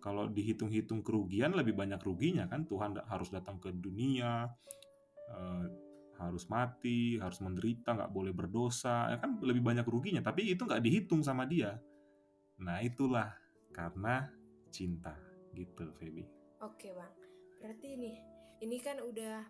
kalau 0.00 0.28
dihitung-hitung 0.28 1.00
kerugian 1.00 1.56
lebih 1.56 1.72
banyak 1.72 1.98
ruginya 2.04 2.46
kan 2.46 2.68
Tuhan 2.68 3.00
harus 3.08 3.32
datang 3.32 3.58
ke 3.58 3.72
dunia 3.72 4.46
eh, 5.32 5.64
harus 6.16 6.48
mati, 6.48 7.20
harus 7.20 7.38
menderita, 7.44 7.92
nggak 7.92 8.12
boleh 8.12 8.32
berdosa, 8.32 9.12
ya 9.12 9.20
kan 9.20 9.36
lebih 9.40 9.60
banyak 9.60 9.84
ruginya. 9.84 10.24
Tapi 10.24 10.52
itu 10.52 10.64
nggak 10.64 10.82
dihitung 10.82 11.20
sama 11.20 11.44
dia. 11.44 11.76
Nah 12.60 12.80
itulah 12.80 13.36
karena 13.72 14.32
cinta 14.72 15.12
gitu, 15.52 15.92
Feby. 15.96 16.24
Oke 16.64 16.92
bang, 16.96 17.12
berarti 17.60 17.86
ini, 18.00 18.12
ini 18.64 18.76
kan 18.80 19.00
udah 19.04 19.44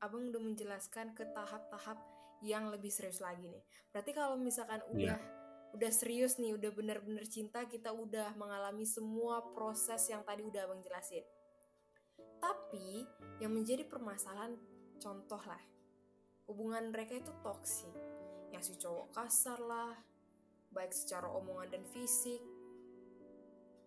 abang 0.00 0.32
udah 0.32 0.40
menjelaskan 0.40 1.12
ke 1.12 1.28
tahap-tahap 1.36 2.00
yang 2.40 2.72
lebih 2.72 2.88
serius 2.88 3.20
lagi 3.20 3.44
nih. 3.44 3.64
Berarti 3.92 4.16
kalau 4.16 4.40
misalkan 4.40 4.80
iya. 4.80 4.88
udah 4.88 5.18
yeah. 5.20 5.76
udah 5.76 5.90
serius 5.92 6.40
nih, 6.40 6.56
udah 6.56 6.72
bener-bener 6.72 7.28
cinta, 7.28 7.68
kita 7.68 7.92
udah 7.92 8.32
mengalami 8.40 8.88
semua 8.88 9.44
proses 9.52 10.08
yang 10.08 10.24
tadi 10.24 10.40
udah 10.40 10.64
abang 10.64 10.80
jelasin. 10.80 11.22
Tapi 12.40 13.04
yang 13.44 13.52
menjadi 13.52 13.84
permasalahan 13.84 14.56
contoh 14.96 15.40
lah 15.44 15.60
hubungan 16.50 16.90
mereka 16.90 17.14
itu 17.14 17.30
toksik 17.46 17.94
yang 18.50 18.58
si 18.58 18.74
cowok 18.74 19.14
kasar 19.14 19.62
lah 19.62 19.94
baik 20.74 20.90
secara 20.90 21.30
omongan 21.30 21.70
dan 21.70 21.84
fisik. 21.86 22.42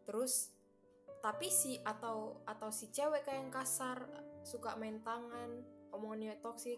Terus 0.08 0.52
tapi 1.24 1.48
si 1.48 1.80
atau 1.84 2.44
atau 2.44 2.68
si 2.72 2.92
cewek 2.92 3.24
kayak 3.24 3.48
yang 3.48 3.52
kasar 3.52 4.04
suka 4.44 4.76
main 4.76 5.00
tangan 5.00 5.64
omongannya 5.96 6.36
toksik 6.44 6.76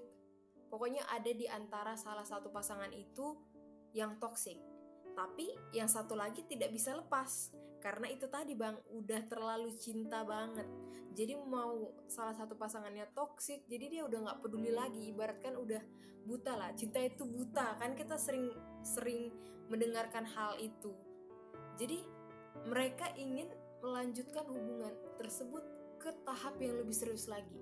pokoknya 0.70 1.02
ada 1.10 1.34
di 1.34 1.50
antara 1.50 1.98
salah 1.98 2.22
satu 2.22 2.54
pasangan 2.54 2.94
itu 2.94 3.34
yang 3.98 4.22
toksik 4.22 4.62
tapi 5.18 5.50
yang 5.74 5.90
satu 5.90 6.14
lagi 6.14 6.46
tidak 6.46 6.70
bisa 6.70 6.94
lepas 6.94 7.50
karena 7.86 8.10
itu 8.10 8.26
tadi 8.26 8.58
bang 8.58 8.74
udah 8.98 9.22
terlalu 9.30 9.70
cinta 9.78 10.26
banget. 10.26 10.66
Jadi 11.14 11.38
mau 11.38 11.94
salah 12.10 12.34
satu 12.34 12.58
pasangannya 12.58 13.06
toksik 13.14 13.70
jadi 13.70 13.86
dia 13.94 14.02
udah 14.10 14.26
nggak 14.26 14.40
peduli 14.42 14.74
lagi. 14.74 15.14
Ibaratkan 15.14 15.54
udah 15.54 15.86
buta 16.26 16.58
lah 16.58 16.74
cinta 16.74 16.98
itu 16.98 17.30
buta. 17.30 17.78
Kan 17.78 17.94
kita 17.94 18.18
sering 18.18 18.50
sering 18.82 19.30
mendengarkan 19.70 20.26
hal 20.26 20.58
itu. 20.58 20.98
Jadi 21.78 22.02
mereka 22.66 23.06
ingin 23.22 23.54
melanjutkan 23.86 24.50
hubungan 24.50 24.98
tersebut 25.22 25.62
ke 26.02 26.10
tahap 26.26 26.58
yang 26.58 26.82
lebih 26.82 26.98
serius 26.98 27.30
lagi. 27.30 27.62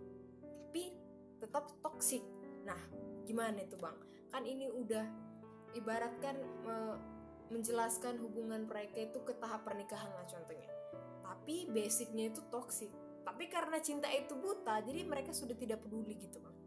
Tapi 0.71 0.95
tetap 1.43 1.67
toksik 1.83 2.23
nah 2.63 2.79
gimana 3.27 3.59
itu 3.59 3.75
bang? 3.75 3.99
Kan 4.31 4.47
ini 4.47 4.71
udah 4.71 5.03
ibaratkan 5.75 6.39
menjelaskan 7.53 8.17
hubungan 8.19 8.65
mereka 8.65 8.97
itu 9.05 9.21
ke 9.21 9.37
tahap 9.37 9.63
pernikahan 9.63 10.09
lah 10.11 10.25
contohnya. 10.25 10.69
Tapi 11.21 11.69
basicnya 11.69 12.33
itu 12.33 12.41
toksik. 12.49 12.89
Tapi 13.23 13.47
karena 13.47 13.79
cinta 13.79 14.11
itu 14.11 14.35
buta, 14.35 14.83
jadi 14.83 15.05
mereka 15.07 15.31
sudah 15.31 15.55
tidak 15.55 15.79
peduli 15.85 16.17
gitu 16.19 16.43
bang. 16.43 16.57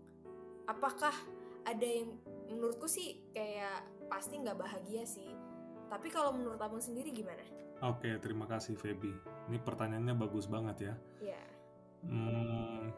apakah 0.66 1.14
ada 1.62 1.86
yang 1.86 2.18
menurutku 2.50 2.90
sih 2.90 3.22
kayak 3.30 3.86
pasti 4.10 4.34
nggak 4.42 4.58
bahagia 4.58 5.06
sih 5.06 5.30
tapi 5.86 6.10
kalau 6.10 6.34
menurut 6.34 6.58
abang 6.58 6.82
sendiri 6.82 7.14
gimana? 7.14 7.42
Oke, 7.84 8.18
terima 8.18 8.48
kasih 8.50 8.74
Feby. 8.74 9.12
Ini 9.46 9.58
pertanyaannya 9.62 10.14
bagus 10.18 10.50
banget 10.50 10.90
ya. 10.90 10.94
Iya. 11.22 11.42
Hmm, 12.06 12.90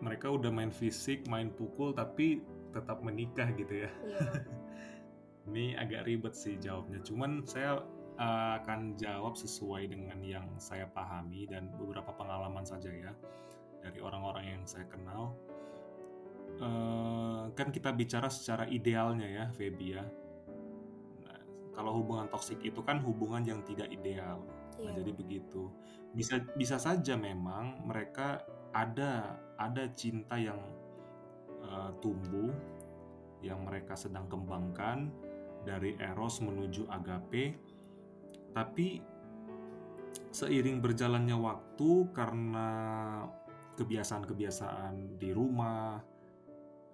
mereka 0.00 0.32
udah 0.32 0.48
main 0.48 0.72
fisik, 0.72 1.28
main 1.28 1.52
pukul, 1.52 1.92
tapi 1.92 2.40
tetap 2.72 3.04
menikah 3.04 3.52
gitu 3.52 3.84
ya. 3.84 3.90
Iya. 4.04 4.20
Ini 5.48 5.80
agak 5.80 6.04
ribet 6.04 6.34
sih 6.36 6.60
jawabnya. 6.60 7.00
Cuman 7.00 7.44
saya 7.48 7.80
uh, 8.20 8.52
akan 8.62 9.00
jawab 9.00 9.34
sesuai 9.34 9.88
dengan 9.88 10.20
yang 10.20 10.46
saya 10.60 10.84
pahami 10.86 11.48
dan 11.48 11.72
beberapa 11.76 12.12
pengalaman 12.12 12.64
saja 12.68 12.92
ya 12.92 13.12
dari 13.80 13.98
orang-orang 14.04 14.58
yang 14.58 14.64
saya 14.68 14.84
kenal. 14.86 15.32
Uh, 16.58 17.48
kan 17.54 17.70
kita 17.70 17.94
bicara 17.94 18.26
secara 18.28 18.66
idealnya 18.66 19.28
ya, 19.28 19.44
Feby 19.54 19.88
ya 19.94 20.04
kalau 21.78 22.02
hubungan 22.02 22.26
toksik 22.26 22.58
itu 22.66 22.82
kan 22.82 22.98
hubungan 23.06 23.46
yang 23.46 23.62
tidak 23.62 23.86
ideal. 23.94 24.42
Nah, 24.82 24.90
Iya. 24.90 24.98
jadi 24.98 25.10
begitu. 25.14 25.70
Bisa 26.10 26.42
bisa 26.58 26.74
saja 26.74 27.14
memang 27.14 27.86
mereka 27.86 28.42
ada 28.74 29.38
ada 29.54 29.86
cinta 29.94 30.34
yang 30.34 30.58
uh, 31.62 31.94
tumbuh 32.02 32.50
yang 33.38 33.62
mereka 33.62 33.94
sedang 33.94 34.26
kembangkan 34.26 35.14
dari 35.68 35.92
eros 36.00 36.40
menuju 36.40 36.88
agape. 36.88 37.52
Tapi 38.56 39.04
seiring 40.32 40.80
berjalannya 40.80 41.36
waktu 41.36 41.90
karena 42.16 42.68
kebiasaan-kebiasaan 43.76 45.20
di 45.20 45.30
rumah, 45.36 46.00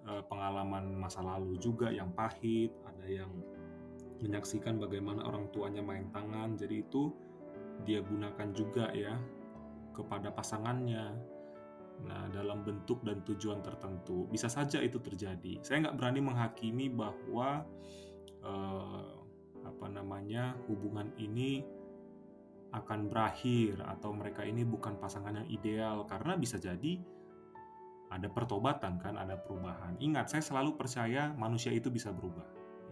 uh, 0.03 0.23
pengalaman 0.27 0.91
masa 0.99 1.23
lalu 1.23 1.55
juga 1.55 1.87
yang 1.87 2.11
pahit, 2.11 2.75
ada 2.83 3.07
yang 3.07 3.31
menyaksikan 4.23 4.79
bagaimana 4.79 5.25
orang 5.27 5.51
tuanya 5.51 5.83
main 5.83 6.07
tangan 6.11 6.55
jadi 6.55 6.85
itu 6.87 7.11
dia 7.83 7.99
gunakan 7.99 8.47
juga 8.55 8.87
ya 8.95 9.19
kepada 9.91 10.31
pasangannya 10.31 11.11
nah 12.03 12.27
dalam 12.31 12.63
bentuk 12.63 13.03
dan 13.07 13.23
tujuan 13.23 13.63
tertentu 13.63 14.27
bisa 14.27 14.51
saja 14.51 14.83
itu 14.83 14.99
terjadi 14.99 15.63
saya 15.63 15.87
nggak 15.87 15.95
berani 15.95 16.19
menghakimi 16.19 16.91
bahwa 16.91 17.63
eh, 18.45 19.09
apa 19.65 19.85
namanya 19.89 20.53
hubungan 20.69 21.09
ini 21.17 21.65
akan 22.75 23.07
berakhir 23.07 23.79
atau 23.81 24.11
mereka 24.11 24.43
ini 24.43 24.61
bukan 24.61 24.99
pasangan 25.01 25.41
yang 25.43 25.47
ideal. 25.49 26.05
Karena 26.05 26.37
bisa 26.37 26.61
jadi 26.61 26.99
ada 28.13 28.27
pertobatan 28.29 29.01
kan 29.01 29.17
ada 29.17 29.35
perubahan. 29.39 29.97
Ingat 29.97 30.31
saya 30.31 30.43
selalu 30.45 30.77
percaya 30.77 31.33
manusia 31.33 31.73
itu 31.73 31.89
bisa 31.89 32.13
berubah 32.13 32.45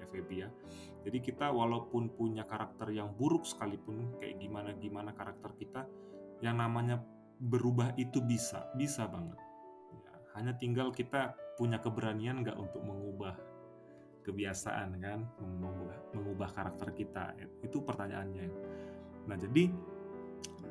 ya 0.03 0.05
Feby 0.11 0.35
ya. 0.43 0.49
Jadi 1.03 1.19
kita 1.19 1.51
walaupun 1.51 2.11
punya 2.15 2.43
karakter 2.43 2.91
yang 2.91 3.11
buruk 3.15 3.47
sekalipun 3.47 4.19
kayak 4.19 4.39
gimana 4.39 4.75
gimana 4.75 5.11
karakter 5.15 5.51
kita, 5.55 5.87
yang 6.39 6.59
namanya 6.59 6.99
berubah 7.39 7.95
itu 7.99 8.23
bisa, 8.23 8.71
bisa 8.75 9.07
banget. 9.07 9.39
Ya, 9.91 10.13
hanya 10.39 10.53
tinggal 10.55 10.91
kita 10.95 11.35
punya 11.59 11.79
keberanian 11.79 12.43
nggak 12.43 12.55
untuk 12.55 12.81
mengubah 12.83 13.35
kebiasaan 14.23 14.97
kan, 15.03 15.19
mengubah, 15.37 15.99
mengubah 16.15 16.49
karakter 16.55 16.95
kita. 16.95 17.35
Itu 17.61 17.83
pertanyaannya. 17.83 18.47
Nah 19.27 19.37
jadi 19.37 19.69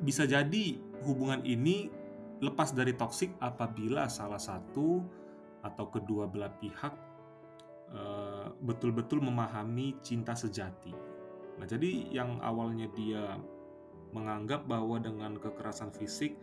bisa 0.01 0.25
jadi 0.25 0.81
hubungan 1.05 1.45
ini 1.45 1.87
lepas 2.41 2.73
dari 2.75 2.97
toksik 2.97 3.37
apabila 3.39 4.09
salah 4.09 4.41
satu 4.41 5.05
atau 5.63 5.85
kedua 5.87 6.27
belah 6.27 6.51
pihak 6.59 7.13
Eh, 7.93 8.47
betul-betul 8.65 9.21
memahami 9.21 10.01
cinta 10.01 10.33
sejati. 10.33 10.89
Nah, 11.61 11.65
jadi 11.69 12.09
yang 12.09 12.41
awalnya 12.41 12.89
dia 12.89 13.37
menganggap 14.09 14.65
bahwa 14.65 14.97
dengan 14.97 15.37
kekerasan 15.37 15.93
fisik 15.93 16.33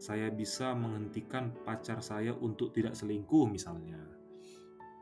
saya 0.00 0.32
bisa 0.32 0.72
menghentikan 0.72 1.52
pacar 1.68 2.00
saya 2.00 2.32
untuk 2.32 2.72
tidak 2.72 2.96
selingkuh 2.96 3.44
misalnya. 3.44 4.00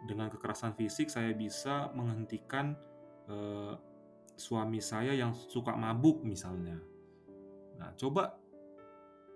Dengan 0.07 0.31
kekerasan 0.31 0.79
fisik 0.79 1.11
saya 1.11 1.35
bisa 1.35 1.91
menghentikan 1.97 2.79
uh, 3.27 3.75
suami 4.39 4.79
saya 4.79 5.17
yang 5.17 5.35
suka 5.35 5.75
mabuk 5.75 6.23
misalnya. 6.23 6.79
Nah, 7.79 7.91
coba 7.99 8.39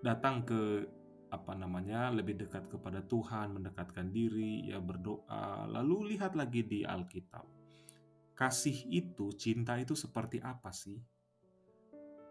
datang 0.03 0.43
ke 0.47 0.87
apa 1.33 1.57
namanya 1.57 2.13
lebih 2.13 2.37
dekat 2.37 2.69
kepada 2.69 3.01
Tuhan, 3.01 3.57
mendekatkan 3.57 4.13
diri, 4.13 4.69
ya 4.69 4.77
berdoa. 4.77 5.65
Lalu 5.65 6.15
lihat 6.15 6.37
lagi 6.37 6.61
di 6.61 6.85
Alkitab. 6.85 7.43
Kasih 8.37 8.85
itu, 8.93 9.33
cinta 9.33 9.75
itu 9.81 9.97
seperti 9.97 10.37
apa 10.39 10.69
sih? 10.69 11.01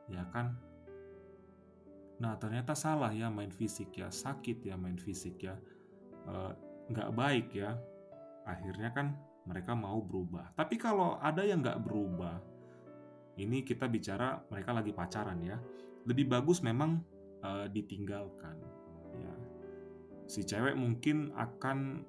Ya 0.07 0.23
kan? 0.31 0.55
Nah 2.23 2.38
ternyata 2.38 2.79
salah 2.79 3.11
ya 3.11 3.27
main 3.27 3.51
fisik 3.51 3.99
ya, 3.99 4.07
sakit 4.07 4.62
ya 4.62 4.79
main 4.79 4.95
fisik 4.95 5.42
ya, 5.42 5.59
e, 6.23 6.35
nggak 6.95 7.11
baik 7.18 7.51
ya. 7.51 7.75
Akhirnya 8.47 8.91
kan 8.95 9.15
mereka 9.47 9.75
mau 9.75 9.99
berubah. 10.03 10.55
Tapi 10.55 10.79
kalau 10.79 11.19
ada 11.19 11.43
yang 11.43 11.63
nggak 11.63 11.83
berubah, 11.83 12.39
ini 13.39 13.67
kita 13.67 13.91
bicara 13.91 14.39
mereka 14.51 14.71
lagi 14.71 14.95
pacaran 14.95 15.39
ya. 15.43 15.59
Lebih 16.07 16.31
bagus 16.31 16.63
memang 16.63 17.03
e, 17.43 17.51
ditinggalkan 17.69 18.57
ya 19.19 19.35
si 20.31 20.47
cewek 20.47 20.79
mungkin 20.79 21.35
akan 21.35 22.07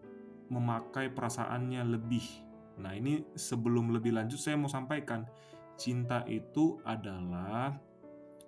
memakai 0.53 1.11
perasaannya 1.11 1.81
lebih 1.89 2.23
nah 2.79 2.93
ini 2.93 3.21
sebelum 3.37 3.93
lebih 3.93 4.17
lanjut 4.17 4.39
saya 4.39 4.57
mau 4.57 4.69
sampaikan 4.69 5.25
cinta 5.77 6.25
itu 6.29 6.81
adalah 6.85 7.73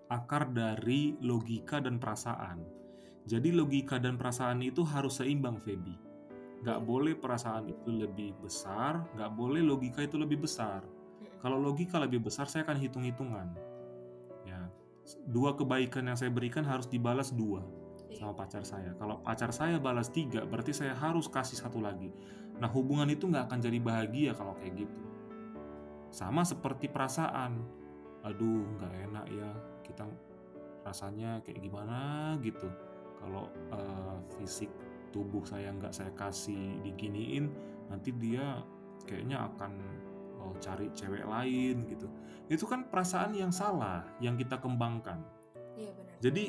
akar 0.10 0.54
dari 0.54 1.18
logika 1.22 1.82
dan 1.82 1.98
perasaan 1.98 2.62
jadi 3.26 3.50
logika 3.54 3.98
dan 3.98 4.22
perasaan 4.22 4.62
itu 4.62 4.86
harus 4.86 5.22
seimbang 5.22 5.58
Feby 5.58 5.98
nggak 6.64 6.80
boleh 6.86 7.14
perasaan 7.18 7.68
itu 7.72 7.90
lebih 7.92 8.38
besar 8.40 9.04
nggak 9.18 9.32
boleh 9.36 9.62
logika 9.66 10.06
itu 10.06 10.16
lebih 10.16 10.46
besar 10.46 10.86
kalau 11.44 11.60
logika 11.60 12.00
lebih 12.00 12.24
besar 12.24 12.48
saya 12.48 12.64
akan 12.64 12.78
hitung-hitungan 12.80 13.48
ya 14.48 14.70
dua 15.28 15.58
kebaikan 15.58 16.08
yang 16.08 16.18
saya 16.18 16.32
berikan 16.32 16.64
harus 16.64 16.88
dibalas 16.90 17.34
dua 17.34 17.66
sama 18.16 18.32
pacar 18.32 18.64
saya. 18.64 18.96
Kalau 18.96 19.20
pacar 19.20 19.52
saya 19.52 19.78
balas 19.78 20.10
tiga, 20.10 20.48
berarti 20.48 20.72
saya 20.72 20.96
harus 20.96 21.28
kasih 21.28 21.60
satu 21.60 21.84
lagi. 21.84 22.10
Nah 22.58 22.72
hubungan 22.72 23.06
itu 23.12 23.28
nggak 23.28 23.52
akan 23.52 23.60
jadi 23.60 23.78
bahagia 23.84 24.32
kalau 24.34 24.56
kayak 24.56 24.88
gitu. 24.88 25.02
Sama 26.10 26.48
seperti 26.48 26.88
perasaan. 26.88 27.60
Aduh 28.26 28.66
nggak 28.80 28.94
enak 29.12 29.26
ya, 29.30 29.50
kita 29.86 30.08
rasanya 30.88 31.44
kayak 31.44 31.60
gimana 31.62 32.34
gitu. 32.42 32.72
Kalau 33.20 33.52
uh, 33.76 34.18
fisik 34.40 34.72
tubuh 35.16 35.48
saya 35.48 35.72
nggak 35.72 35.96
saya 35.96 36.12
kasih 36.20 36.84
diginiin, 36.84 37.48
nanti 37.88 38.12
dia 38.12 38.60
kayaknya 39.08 39.48
akan 39.48 39.80
oh, 40.44 40.52
cari 40.60 40.92
cewek 40.92 41.24
lain 41.24 41.88
gitu. 41.88 42.12
Itu 42.52 42.68
kan 42.68 42.92
perasaan 42.92 43.32
yang 43.32 43.56
salah 43.56 44.04
yang 44.20 44.36
kita 44.36 44.60
kembangkan. 44.60 45.24
Iya 45.80 45.96
benar. 45.96 46.20
Jadi 46.20 46.46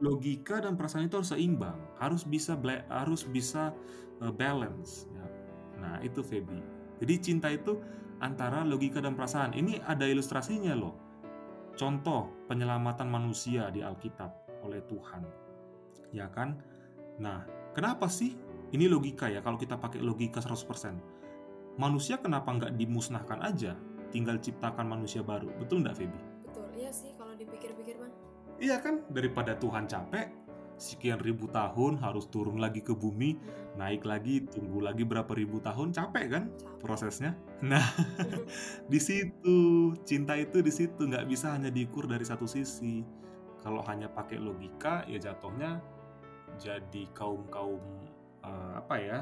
logika 0.00 0.64
dan 0.64 0.80
perasaan 0.80 1.04
itu 1.04 1.20
harus 1.20 1.36
seimbang, 1.36 1.76
harus 2.00 2.24
bisa 2.24 2.56
harus 2.88 3.28
bisa 3.28 3.76
uh, 4.24 4.32
balance. 4.32 5.04
Ya. 5.12 5.26
Nah 5.76 5.96
itu 6.00 6.24
Feby. 6.24 6.64
Jadi 7.04 7.14
cinta 7.20 7.52
itu 7.52 7.76
antara 8.24 8.64
logika 8.64 9.04
dan 9.04 9.14
perasaan. 9.14 9.52
Ini 9.52 9.84
ada 9.84 10.08
ilustrasinya 10.08 10.74
loh. 10.74 10.96
Contoh 11.78 12.34
penyelamatan 12.50 13.06
manusia 13.06 13.70
di 13.70 13.86
Alkitab 13.86 14.34
oleh 14.66 14.82
Tuhan, 14.90 15.22
ya 16.10 16.26
kan? 16.26 16.58
Nah, 17.22 17.46
kenapa 17.72 18.06
sih 18.08 18.36
ini 18.72 18.84
logika 18.84 19.32
ya? 19.32 19.40
Kalau 19.40 19.56
kita 19.56 19.80
pakai 19.80 20.04
logika 20.04 20.44
100%, 20.44 21.78
manusia 21.80 22.20
kenapa 22.20 22.52
nggak 22.52 22.76
dimusnahkan 22.76 23.40
aja? 23.40 23.72
Tinggal 24.12 24.40
ciptakan 24.40 24.88
manusia 24.88 25.20
baru, 25.20 25.48
betul 25.56 25.84
nggak 25.84 25.96
Feby? 25.96 26.20
Betul, 26.48 26.66
iya 26.76 26.90
sih 26.92 27.12
kalau 27.16 27.32
dipikir-pikir 27.36 27.96
bang. 28.00 28.12
Iya 28.58 28.76
kan, 28.82 29.06
daripada 29.12 29.54
Tuhan 29.54 29.86
capek, 29.86 30.34
sekian 30.78 31.20
ribu 31.22 31.46
tahun 31.50 31.98
harus 32.00 32.26
turun 32.30 32.58
lagi 32.58 32.80
ke 32.80 32.94
bumi, 32.94 33.38
naik 33.74 34.06
lagi, 34.06 34.46
tunggu 34.46 34.82
lagi 34.82 35.06
berapa 35.06 35.28
ribu 35.34 35.62
tahun, 35.62 35.94
capek 35.94 36.26
kan 36.30 36.44
Capek. 36.54 36.82
prosesnya? 36.82 37.32
Nah, 37.62 37.84
di 38.92 39.00
situ 39.02 39.92
cinta 40.06 40.34
itu 40.38 40.62
di 40.62 40.72
situ 40.72 41.04
nggak 41.04 41.26
bisa 41.28 41.54
hanya 41.54 41.68
diukur 41.68 42.06
dari 42.06 42.24
satu 42.24 42.46
sisi. 42.46 43.02
Kalau 43.58 43.82
hanya 43.90 44.06
pakai 44.06 44.38
logika, 44.38 45.02
ya 45.10 45.18
jatuhnya 45.18 45.82
jadi 46.56 47.02
kaum 47.12 47.44
kaum 47.52 47.80
uh, 48.40 48.80
apa 48.80 48.96
ya 48.96 49.18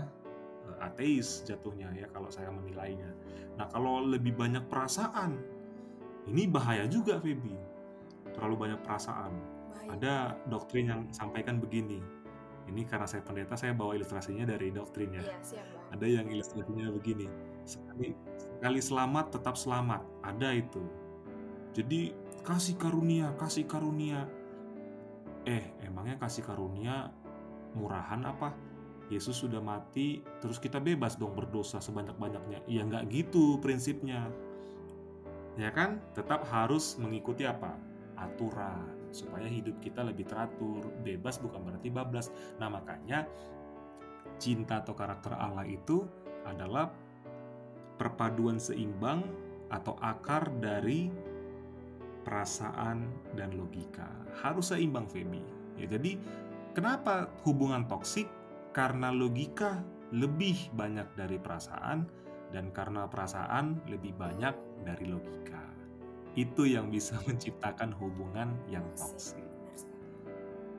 uh, 0.70 0.86
ateis 0.86 1.42
jatuhnya 1.42 1.90
ya 1.96 2.06
kalau 2.14 2.30
saya 2.30 2.54
menilainya. 2.54 3.10
Nah 3.58 3.66
kalau 3.72 4.04
lebih 4.04 4.36
banyak 4.36 4.68
perasaan, 4.70 5.40
ini 6.30 6.46
bahaya 6.46 6.86
juga 6.86 7.18
Feby 7.18 7.56
terlalu 8.36 8.68
banyak 8.68 8.80
perasaan. 8.84 9.32
Bahaya. 9.32 9.88
Ada 9.96 10.14
doktrin 10.52 10.86
yang 10.92 11.02
sampaikan 11.14 11.56
begini, 11.56 12.02
Ini 12.66 12.82
karena 12.82 13.06
saya 13.06 13.22
pendeta, 13.22 13.54
saya 13.54 13.70
bawa 13.78 13.94
ilustrasinya 13.94 14.42
dari 14.42 14.74
doktrin 14.74 15.14
ya. 15.14 15.22
Iya, 15.22 15.38
siap. 15.38 15.66
Ada 15.94 16.06
yang 16.18 16.26
ilustrasinya 16.26 16.90
begini, 16.90 17.30
sekali, 17.62 18.10
sekali 18.34 18.80
selamat 18.82 19.38
tetap 19.38 19.54
selamat, 19.54 20.02
ada 20.26 20.50
itu. 20.50 20.82
Jadi 21.78 22.10
kasih 22.42 22.74
karunia, 22.74 23.30
kasih 23.38 23.70
karunia. 23.70 24.26
Eh, 25.46 25.62
emangnya 25.86 26.18
kasih 26.18 26.42
karunia 26.42 27.14
murahan 27.78 28.18
apa? 28.26 28.50
Yesus 29.06 29.38
sudah 29.38 29.62
mati, 29.62 30.18
terus 30.42 30.58
kita 30.58 30.82
bebas 30.82 31.14
dong 31.14 31.38
berdosa 31.38 31.78
sebanyak-banyaknya. 31.78 32.66
Ya 32.66 32.82
nggak 32.82 33.06
gitu 33.14 33.62
prinsipnya. 33.62 34.26
Ya 35.54 35.70
kan? 35.70 36.02
Tetap 36.18 36.42
harus 36.50 36.98
mengikuti 36.98 37.46
apa? 37.46 37.78
Aturan 38.18 39.14
supaya 39.14 39.46
hidup 39.46 39.78
kita 39.78 40.02
lebih 40.02 40.26
teratur. 40.26 40.82
Bebas 41.06 41.38
bukan 41.38 41.62
berarti 41.62 41.88
bablas. 41.94 42.34
Nah, 42.58 42.66
makanya 42.66 43.30
cinta 44.42 44.82
atau 44.82 44.98
karakter 44.98 45.32
Allah 45.38 45.64
itu 45.64 46.02
adalah 46.42 46.90
perpaduan 47.96 48.58
seimbang 48.58 49.22
atau 49.70 49.94
akar 50.02 50.50
dari 50.58 51.08
perasaan 52.26 53.06
dan 53.38 53.54
logika. 53.54 54.10
Harus 54.42 54.74
seimbang, 54.74 55.06
Feby. 55.06 55.38
Ya, 55.78 55.86
jadi 55.86 56.18
kenapa 56.74 57.30
hubungan 57.46 57.86
toksik? 57.86 58.26
Karena 58.74 59.14
logika 59.14 59.78
lebih 60.10 60.74
banyak 60.74 61.14
dari 61.14 61.38
perasaan 61.38 62.10
dan 62.50 62.74
karena 62.74 63.06
perasaan 63.06 63.86
lebih 63.86 64.18
banyak 64.18 64.54
dari 64.82 65.06
logika 65.06 65.76
itu 66.36 66.68
yang 66.68 66.92
bisa 66.92 67.16
menciptakan 67.26 67.90
hubungan 67.96 68.52
yang 68.68 68.84
toksik. 68.94 69.42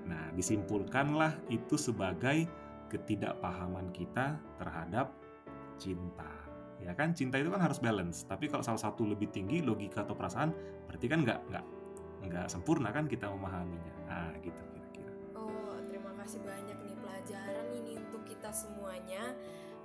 Nah, 0.07 0.31
disimpulkanlah 0.31 1.35
itu 1.51 1.75
sebagai 1.75 2.47
ketidakpahaman 2.87 3.91
kita 3.91 4.39
terhadap 4.55 5.11
cinta. 5.75 6.46
Ya 6.83 6.93
kan, 6.93 7.13
cinta 7.17 7.41
itu 7.41 7.49
kan 7.49 7.61
harus 7.61 7.81
balance. 7.81 8.23
Tapi 8.25 8.47
kalau 8.47 8.61
salah 8.61 8.79
satu 8.79 9.03
lebih 9.05 9.33
tinggi 9.33 9.65
logika 9.65 10.05
atau 10.05 10.13
perasaan, 10.13 10.53
berarti 10.85 11.05
kan 11.09 11.19
nggak 11.25 11.39
nggak 11.49 11.65
nggak 12.27 12.45
sempurna 12.49 12.93
kan 12.93 13.09
kita 13.09 13.29
memahaminya. 13.29 13.93
Nah, 14.07 14.31
gitu 14.41 14.61
kira-kira. 14.73 15.13
Oh, 15.33 15.77
terima 15.89 16.13
kasih 16.21 16.39
banyak 16.45 16.77
nih 16.85 16.95
pelajaran 17.01 17.67
ini 17.73 17.93
untuk 17.97 18.21
kita 18.29 18.53
semuanya. 18.53 19.33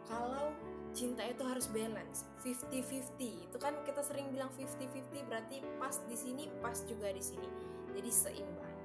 Kalau 0.04 0.52
cinta 0.92 1.24
itu 1.24 1.40
harus 1.42 1.66
balance 1.72 2.28
50-50 2.44 3.48
itu 3.48 3.56
kan 3.56 3.72
kita 3.88 4.04
sering 4.04 4.28
bilang 4.28 4.52
50-50 4.52 5.24
berarti 5.24 5.64
pas 5.80 5.96
di 6.04 6.16
sini 6.16 6.52
pas 6.60 6.76
juga 6.84 7.08
di 7.08 7.24
sini 7.24 7.48
jadi 7.96 8.10
seimbang 8.12 8.76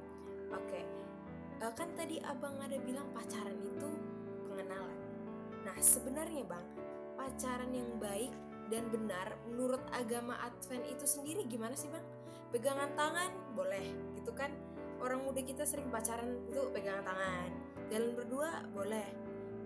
oke 0.55 0.63
okay. 0.71 0.87
eh, 1.59 1.73
kan 1.75 1.91
tadi 1.99 2.23
abang 2.23 2.55
ada 2.63 2.79
bilang 2.79 3.11
pacaran 3.11 3.59
itu 3.59 3.89
pengenalan 4.47 4.99
nah 5.67 5.75
sebenarnya 5.83 6.47
bang 6.47 6.67
pacaran 7.27 7.75
yang 7.75 7.91
baik 7.99 8.31
dan 8.71 8.87
benar 8.87 9.35
menurut 9.51 9.83
agama 9.91 10.39
Advent 10.47 10.87
itu 10.87 11.03
sendiri 11.03 11.43
gimana 11.43 11.75
sih 11.75 11.91
bang? 11.91 12.03
Pegangan 12.55 12.87
tangan 12.95 13.31
boleh 13.51 13.83
gitu 14.15 14.31
kan? 14.31 14.55
Orang 15.03 15.27
muda 15.27 15.43
kita 15.43 15.67
sering 15.67 15.91
pacaran 15.91 16.47
itu 16.47 16.71
pegangan 16.71 17.03
tangan. 17.03 17.51
Jalan 17.91 18.15
berdua 18.15 18.63
boleh. 18.71 19.07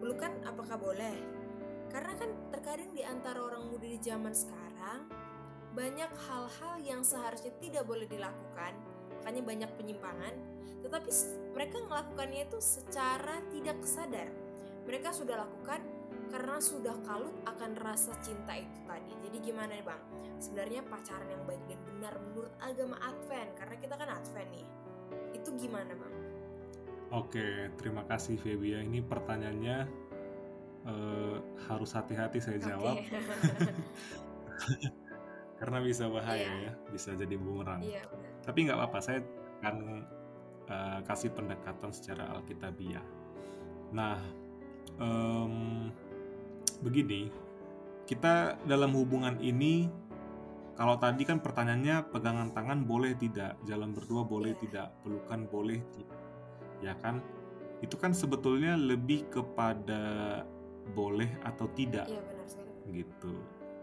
Pelukan 0.02 0.42
apakah 0.42 0.82
boleh? 0.82 1.14
Karena 1.94 2.18
kan 2.18 2.34
terkadang 2.50 2.90
di 2.98 3.06
antara 3.06 3.38
orang 3.38 3.70
muda 3.70 3.86
di 3.86 4.02
zaman 4.02 4.34
sekarang 4.34 5.06
banyak 5.78 6.12
hal-hal 6.28 6.74
yang 6.82 7.06
seharusnya 7.06 7.54
tidak 7.62 7.86
boleh 7.88 8.10
dilakukan, 8.10 8.74
makanya 9.22 9.42
banyak 9.46 9.72
penyimpangan, 9.80 10.34
tetapi 10.84 11.10
mereka 11.56 11.78
melakukannya 11.86 12.42
itu 12.50 12.60
secara 12.60 13.40
tidak 13.54 13.78
sadar. 13.88 14.28
Mereka 14.84 15.16
sudah 15.16 15.48
lakukan 15.48 16.01
karena 16.32 16.58
sudah 16.64 16.96
kalut 17.04 17.36
akan 17.44 17.72
rasa 17.78 18.16
cinta 18.24 18.56
itu 18.56 18.80
tadi. 18.88 19.12
Jadi 19.28 19.38
gimana 19.52 19.76
nih 19.76 19.84
bang? 19.84 20.02
Sebenarnya 20.40 20.82
pacaran 20.88 21.28
yang 21.28 21.44
baik 21.44 21.64
dan 21.68 21.80
benar 21.86 22.14
menurut 22.24 22.54
agama 22.64 22.98
Advent, 23.04 23.52
karena 23.60 23.76
kita 23.78 23.94
kan 24.00 24.10
Advent 24.10 24.50
nih. 24.56 24.68
Itu 25.36 25.50
gimana 25.60 25.92
bang? 25.92 26.16
Oke, 27.12 27.70
terima 27.76 28.08
kasih 28.08 28.40
Febia. 28.40 28.80
Ini 28.80 29.04
pertanyaannya 29.04 29.78
uh, 30.86 31.36
harus 31.68 31.92
hati-hati 31.94 32.40
saya 32.42 32.60
jawab 32.62 32.98
karena 35.62 35.78
bisa 35.82 36.10
bahaya 36.10 36.42
yeah. 36.42 36.58
ya 36.70 36.72
bisa 36.90 37.14
jadi 37.14 37.36
bumerang 37.38 37.82
yeah, 37.86 38.06
tapi 38.42 38.66
nggak 38.66 38.78
apa-apa 38.78 39.00
saya 39.02 39.20
akan 39.62 40.06
uh, 40.70 41.00
kasih 41.06 41.30
pendekatan 41.34 41.92
secara 41.94 42.34
alkitabiah 42.34 43.06
nah 43.94 44.18
um, 44.98 45.90
begini 46.82 47.30
kita 48.10 48.60
dalam 48.68 48.92
hubungan 48.98 49.38
ini 49.40 49.88
kalau 50.76 50.98
tadi 50.98 51.24
kan 51.24 51.38
pertanyaannya 51.38 52.10
pegangan 52.10 52.50
tangan 52.52 52.84
boleh 52.84 53.14
tidak 53.16 53.56
jalan 53.70 53.94
berdua 53.94 54.26
boleh 54.26 54.58
yeah. 54.58 54.62
tidak 54.66 54.88
pelukan 55.06 55.46
boleh 55.48 55.80
tidak 55.94 56.20
ya 56.82 56.94
kan 56.98 57.22
itu 57.82 57.98
kan 57.98 58.14
sebetulnya 58.14 58.78
lebih 58.78 59.26
kepada 59.34 60.46
boleh 60.94 61.30
atau 61.42 61.66
tidak. 61.74 62.06
Iya 62.10 62.22
benar 62.22 62.48
sekali. 62.50 63.02
Gitu. 63.02 63.34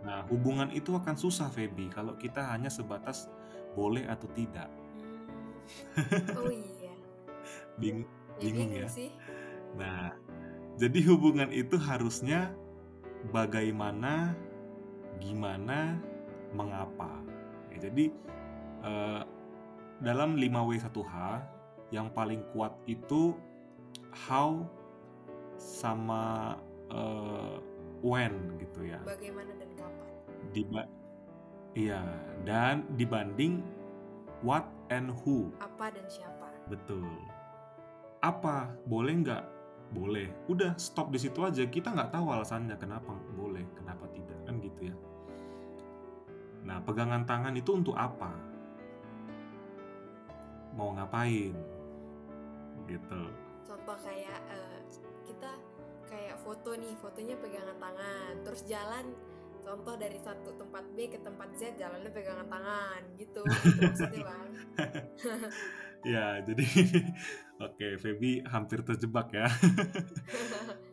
Nah, 0.06 0.22
hubungan 0.30 0.70
itu 0.70 0.94
akan 0.94 1.18
susah 1.18 1.50
Feby 1.50 1.90
kalau 1.90 2.14
kita 2.14 2.46
hanya 2.54 2.70
sebatas 2.70 3.26
boleh 3.74 4.06
atau 4.06 4.30
tidak. 4.30 4.70
Hmm. 4.70 6.38
Oh 6.38 6.50
iya. 6.50 6.94
Bing 7.78 8.06
ya, 8.38 8.42
bingung 8.42 8.70
ya. 8.74 8.88
Sih. 8.90 9.11
Nah, 9.74 10.14
jadi 10.78 10.98
hubungan 11.11 11.50
itu 11.50 11.74
harusnya 11.78 12.54
bagaimana, 13.31 14.33
gimana, 15.18 15.98
mengapa. 16.54 17.20
Ya, 17.74 17.90
jadi 17.90 18.11
eh, 18.85 19.22
dalam 19.98 20.38
5W1H 20.38 21.14
yang 21.90 22.12
paling 22.12 22.44
kuat 22.52 22.76
itu 22.87 23.35
how 24.12 24.62
sama 25.59 26.54
uh, 26.92 27.59
when 28.04 28.54
gitu 28.62 28.87
ya. 28.87 29.00
Bagaimana 29.02 29.50
dan 29.59 29.70
kapan? 29.74 30.09
Diba 30.54 30.83
Iya, 31.78 32.02
dan 32.42 32.83
dibanding 32.98 33.62
what 34.42 34.66
and 34.90 35.14
who. 35.22 35.52
Apa 35.62 35.94
dan 35.94 36.07
siapa? 36.11 36.50
Betul. 36.66 37.07
Apa? 38.18 38.72
Boleh 38.88 39.14
nggak? 39.22 39.44
Boleh. 39.92 40.29
Udah 40.48 40.77
stop 40.77 41.09
di 41.09 41.18
situ 41.20 41.40
aja. 41.40 41.64
Kita 41.64 41.92
nggak 41.92 42.12
tahu 42.12 42.27
alasannya 42.33 42.77
kenapa 42.77 43.16
boleh, 43.33 43.64
kenapa 43.72 44.05
tidak 44.12 44.38
kan 44.44 44.61
gitu 44.61 44.92
ya. 44.92 44.94
Nah, 46.68 46.85
pegangan 46.85 47.24
tangan 47.24 47.57
itu 47.57 47.70
untuk 47.72 47.96
apa? 47.96 48.33
Mau 50.77 50.92
ngapain? 50.92 51.57
Gitu. 52.85 53.22
Contoh 53.64 53.96
kayak 54.05 54.40
uh, 54.53 54.81
kita 55.24 55.51
kayak 56.09 56.37
foto 56.40 56.72
nih 56.72 56.96
fotonya 56.96 57.37
pegangan 57.37 57.77
tangan 57.77 58.33
terus 58.40 58.64
jalan 58.64 59.12
contoh 59.68 59.94
dari 60.00 60.16
satu 60.16 60.57
tempat 60.57 60.85
B 60.96 61.12
ke 61.12 61.20
tempat 61.20 61.52
Z 61.52 61.76
jalannya 61.76 62.09
pegangan 62.09 62.48
tangan 62.48 63.00
gitu, 63.20 63.44
gitu 63.64 63.81
maksudnya 63.85 64.20
bang. 64.24 64.50
Ya 66.07 66.38
jadi 66.46 66.62
oke 67.59 67.74
okay, 67.74 67.98
Feby 67.98 68.46
hampir 68.46 68.87
terjebak 68.87 69.35
ya. 69.35 69.50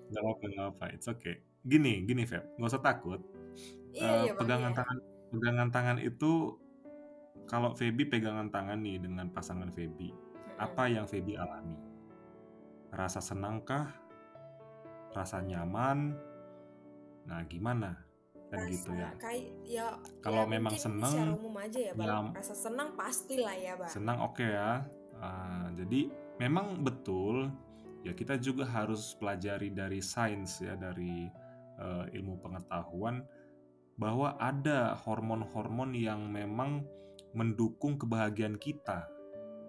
Nggak 0.09 0.23
apa 0.25 0.45
nggak 0.49 0.67
apa 0.73 0.85
it's 0.97 1.05
okay. 1.05 1.45
Gini 1.61 2.01
gini 2.09 2.25
Feb 2.25 2.57
nggak 2.57 2.71
usah 2.73 2.81
takut. 2.81 3.21
Iya, 3.93 4.01
uh, 4.01 4.21
iya, 4.25 4.33
pegangan 4.33 4.73
iya. 4.73 4.77
tangan 4.81 4.97
pegangan 5.29 5.69
tangan 5.69 5.97
itu 6.01 6.57
kalau 7.45 7.77
Feby 7.77 8.09
pegangan 8.09 8.49
tangan 8.49 8.81
nih 8.81 8.97
dengan 8.97 9.29
pasangan 9.29 9.69
Feby 9.69 10.09
hmm. 10.09 10.57
apa 10.57 10.89
yang 10.89 11.05
Feby 11.05 11.37
alami? 11.37 11.77
Rasa 12.89 13.21
senangkah? 13.21 13.93
Rasa 15.13 15.45
nyaman? 15.45 16.17
Nah 17.29 17.45
gimana 17.45 18.04
kan 18.55 18.63
rasa, 18.63 18.71
gitu 18.71 18.91
ya. 18.95 19.09
kayak 19.19 19.45
ya 19.67 19.87
kalau 20.23 20.43
ya, 20.47 20.51
memang 20.55 20.73
seneng 20.79 21.11
secara 21.11 21.33
umum 21.35 21.55
aja 21.59 21.79
ya 21.79 21.93
bang. 21.93 22.07
ya, 22.07 22.39
rasa 22.39 22.55
senang 22.55 22.89
pastilah 22.95 23.55
ya 23.59 23.73
bang. 23.75 23.91
Senang 23.91 24.17
oke 24.23 24.35
okay 24.39 24.49
ya. 24.55 24.71
Uh, 25.15 25.67
jadi 25.75 25.99
memang 26.39 26.83
betul 26.83 27.51
ya 28.03 28.11
kita 28.15 28.39
juga 28.39 28.63
harus 28.67 29.15
pelajari 29.19 29.71
dari 29.71 29.99
sains 29.99 30.63
ya 30.63 30.79
dari 30.79 31.27
uh, 31.79 32.07
ilmu 32.11 32.39
pengetahuan 32.39 33.23
bahwa 33.95 34.35
ada 34.39 34.95
hormon-hormon 35.07 35.95
yang 35.95 36.27
memang 36.27 36.83
mendukung 37.35 37.99
kebahagiaan 37.99 38.55
kita. 38.59 39.07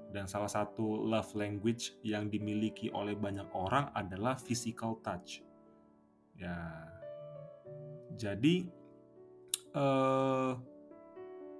Dan 0.07 0.31
salah 0.31 0.49
satu 0.49 1.03
love 1.03 1.35
language 1.35 1.99
yang 2.07 2.31
dimiliki 2.31 2.88
oleh 2.94 3.18
banyak 3.18 3.51
orang 3.53 3.90
adalah 3.90 4.38
physical 4.38 5.03
touch. 5.03 5.42
Ya, 6.38 6.57
jadi 8.14 8.70
eh, 9.77 10.53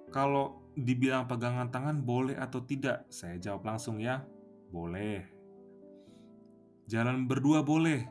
kalau 0.09 0.45
dibilang 0.77 1.25
pegangan 1.29 1.69
tangan 1.73 1.97
boleh 2.01 2.35
atau 2.37 2.61
tidak, 2.65 3.05
saya 3.09 3.37
jawab 3.37 3.63
langsung 3.65 3.97
ya, 4.01 4.23
boleh. 4.71 5.23
jalan 6.87 7.27
berdua 7.27 7.61
boleh. 7.63 8.07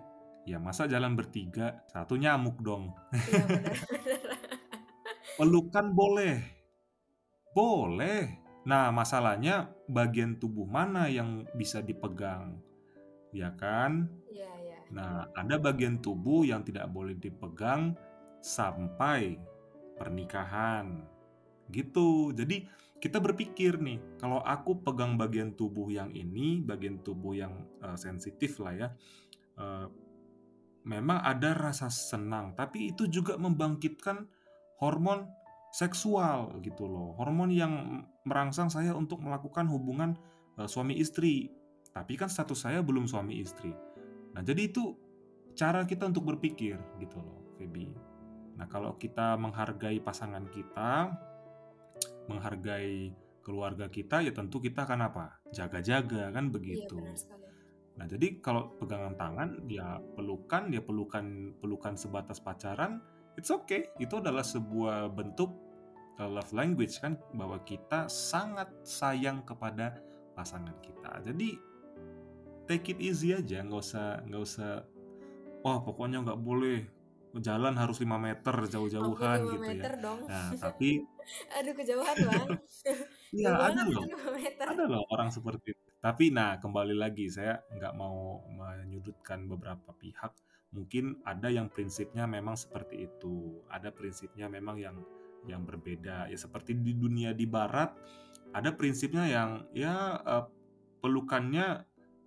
Ya 0.46 0.58
masa 0.62 0.86
jalan 0.86 1.16
bertiga, 1.18 1.82
satu 1.90 2.14
nyamuk 2.16 2.60
dong. 2.62 2.94
Iya 3.26 3.44
benar-benar. 3.50 4.06
Pelukan 5.38 5.86
boleh. 5.92 6.34
Boleh. 7.56 8.22
Nah, 8.66 8.90
masalahnya 8.90 9.70
bagian 9.88 10.36
tubuh 10.40 10.66
mana 10.66 11.08
yang 11.10 11.46
bisa 11.54 11.80
dipegang? 11.82 12.60
Ya 13.32 13.50
kan? 13.54 14.10
Iya, 14.26 14.50
iya. 14.62 14.78
Nah, 14.90 15.30
ada 15.34 15.56
bagian 15.58 15.98
tubuh 16.02 16.42
yang 16.46 16.62
tidak 16.66 16.86
boleh 16.90 17.14
dipegang 17.18 17.94
sampai 18.42 19.38
pernikahan. 19.96 21.04
Gitu. 21.68 22.30
Jadi 22.36 22.68
kita 22.96 23.20
berpikir 23.20 23.76
nih, 23.76 24.00
kalau 24.16 24.40
aku 24.40 24.80
pegang 24.80 25.20
bagian 25.20 25.52
tubuh 25.52 25.92
yang 25.92 26.08
ini, 26.16 26.64
bagian 26.64 27.02
tubuh 27.04 27.36
yang 27.36 27.52
uh, 27.84 27.98
sensitif 27.98 28.56
lah 28.62 28.72
ya, 28.72 28.88
uh, 29.60 29.86
memang 30.86 31.20
ada 31.20 31.52
rasa 31.52 31.90
senang, 31.90 32.54
tapi 32.54 32.94
itu 32.94 33.10
juga 33.10 33.34
membangkitkan 33.36 34.24
hormon 34.78 35.26
seksual 35.74 36.56
gitu 36.64 36.88
loh. 36.88 37.12
Hormon 37.20 37.52
yang 37.52 38.06
merangsang 38.24 38.72
saya 38.72 38.96
untuk 38.96 39.20
melakukan 39.20 39.68
hubungan 39.68 40.16
uh, 40.56 40.64
suami 40.64 40.96
istri. 40.96 41.52
Tapi 41.92 42.16
kan 42.16 42.32
status 42.32 42.64
saya 42.64 42.80
belum 42.80 43.04
suami 43.08 43.40
istri. 43.40 43.72
Nah, 44.32 44.44
jadi 44.44 44.68
itu 44.68 44.96
cara 45.56 45.84
kita 45.88 46.08
untuk 46.08 46.28
berpikir 46.32 46.76
gitu 47.00 47.18
loh, 47.20 47.56
Feby. 47.56 48.05
Nah, 48.56 48.66
kalau 48.68 48.96
kita 48.96 49.36
menghargai 49.36 50.00
pasangan 50.00 50.48
kita, 50.48 51.12
menghargai 52.28 53.12
keluarga 53.44 53.86
kita, 53.86 54.24
ya 54.24 54.32
tentu 54.32 54.58
kita 54.58 54.88
akan 54.88 55.00
apa? 55.12 55.26
Jaga-jaga 55.52 56.32
kan 56.32 56.50
begitu. 56.50 56.96
Iya, 56.96 57.04
benar 57.04 57.16
sekali. 57.16 57.44
Nah, 57.96 58.04
jadi 58.04 58.26
kalau 58.44 58.76
pegangan 58.76 59.14
tangan, 59.16 59.48
ya 59.68 60.00
pelukan, 60.16 60.68
ya 60.68 60.84
pelukan 60.84 61.56
pelukan 61.60 61.94
sebatas 61.96 62.40
pacaran, 62.44 63.00
it's 63.40 63.48
okay. 63.48 63.88
Itu 63.96 64.20
adalah 64.20 64.44
sebuah 64.44 65.12
bentuk 65.12 65.52
love 66.16 66.52
language 66.56 66.96
kan 67.00 67.20
bahwa 67.36 67.60
kita 67.64 68.08
sangat 68.08 68.72
sayang 68.84 69.44
kepada 69.44 70.00
pasangan 70.32 70.76
kita. 70.80 71.20
Jadi 71.24 71.56
take 72.64 72.96
it 72.96 72.98
easy 73.00 73.36
aja, 73.36 73.60
nggak 73.60 73.80
usah 73.84 74.24
nggak 74.24 74.42
usah 74.42 74.72
wah 75.60 75.78
pokoknya 75.84 76.24
nggak 76.24 76.40
boleh 76.40 76.88
jalan 77.42 77.74
harus 77.76 77.98
5 78.00 78.08
meter 78.16 78.54
jauh-jauhan 78.68 79.38
gitu 79.50 79.64
ya. 79.64 79.72
meter 79.74 79.92
dong. 80.00 80.20
Nah, 80.26 80.50
tapi 80.64 81.02
Aduh 81.58 81.74
kejauhan 81.74 82.16
bang. 82.22 82.48
Iya 83.36 83.52
ada 83.58 83.82
loh, 83.90 84.06
itu 84.06 84.16
5 84.16 84.38
meter. 84.38 84.64
ada 84.64 84.84
loh 84.86 85.02
orang 85.10 85.28
seperti 85.34 85.74
itu. 85.74 85.82
Tapi 85.98 86.30
nah 86.30 86.56
kembali 86.62 86.94
lagi 86.94 87.26
saya 87.26 87.58
nggak 87.74 87.94
mau 87.98 88.46
menyudutkan 88.46 89.50
beberapa 89.50 89.90
pihak. 89.98 90.32
Mungkin 90.70 91.26
ada 91.26 91.50
yang 91.50 91.66
prinsipnya 91.66 92.24
memang 92.30 92.54
seperti 92.54 93.10
itu, 93.10 93.60
ada 93.66 93.90
prinsipnya 93.90 94.46
memang 94.46 94.78
yang 94.78 94.96
yang 95.44 95.66
berbeda. 95.66 96.30
Ya 96.30 96.38
seperti 96.38 96.78
di 96.78 96.94
dunia 96.94 97.34
di 97.34 97.44
barat 97.44 97.92
ada 98.54 98.70
prinsipnya 98.72 99.26
yang 99.26 99.66
ya 99.74 100.22
eh, 100.22 100.44
pelukannya 101.02 101.82